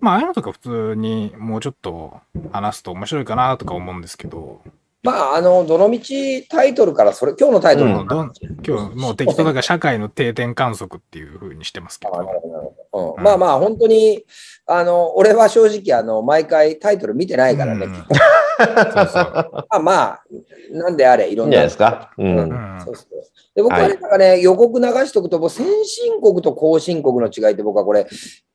[0.00, 2.18] まあ、ああいうのとか普通にもうちょっと
[2.50, 4.62] 話すと面白いかなとか思うんですけど、
[5.04, 8.32] まあ、あの、どのみちタイトルから、それ、今日のタイトルもうどん
[8.66, 14.24] 今日もう適当だから社会の定点観測っていう風にしてますけど、まあまあ、本当に、
[14.66, 17.84] あの、俺は正直、あの、毎回タイトル見てないからね。
[17.86, 19.32] うんそうそう。
[19.52, 20.24] まあまあ、
[20.70, 21.60] なんであれ、いろんな。
[21.60, 22.12] いいんじゃないですか？
[22.16, 22.82] ううんん。
[22.84, 23.24] そうそう
[23.56, 28.06] で僕はね、はいなんかね、予告流しとくと、もう先進国と後進国の違いって僕はこれ、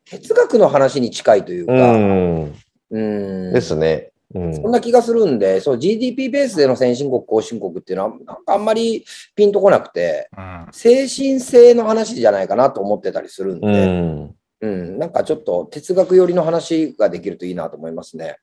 [0.09, 2.55] 哲学の話に近いといううか、ん。
[2.91, 4.11] うんですね。
[4.35, 4.56] うん。
[4.56, 14.35] そんな気がするんで、そう GDP ベースでの先進国、後進国っていうのは、なんかあんまりピンとこなくて、うん精神性の話じゃないかなと思ってたりするんうで、ん。
[14.61, 18.38] うん、なんかちょっと哲学寄りの話ができるといいなと思いますね。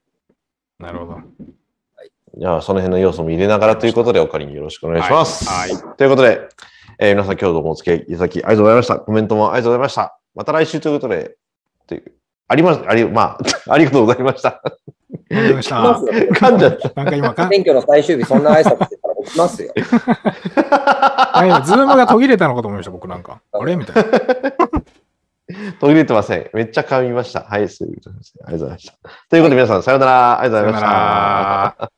[0.78, 1.18] なるほど。
[2.38, 5.48] じゃあ、その辺の要素も入れながらということで、お借りによろしくお願いします。
[5.48, 6.48] はいはということで、
[6.98, 8.96] えー皆さん今日どうもお付き合いいただきありがとうございました。
[8.98, 10.18] コメントもありがとうございました。
[10.34, 11.36] また来週ということで、
[11.86, 12.12] という
[12.48, 13.38] あります、あり、まあ、
[13.72, 14.62] ありがとうございました。
[15.12, 15.76] ありがとうございました。
[16.46, 16.92] 噛んじゃった。
[16.94, 19.72] なんか今か、選挙の最終日、そんな挨拶してたら起きますよ。
[20.70, 23.40] あ今ズームが途切れたのかと思いました、僕なんか。
[23.52, 23.76] あれ？
[23.76, 24.10] みたいな。
[25.80, 26.50] 途切れてません。
[26.54, 27.42] めっちゃ噛みました。
[27.42, 28.46] はい、すいません。
[28.46, 28.94] ありがとうございました。
[29.30, 30.40] ということで皆さん、さようなら。
[30.40, 31.90] ありがとうございましたら。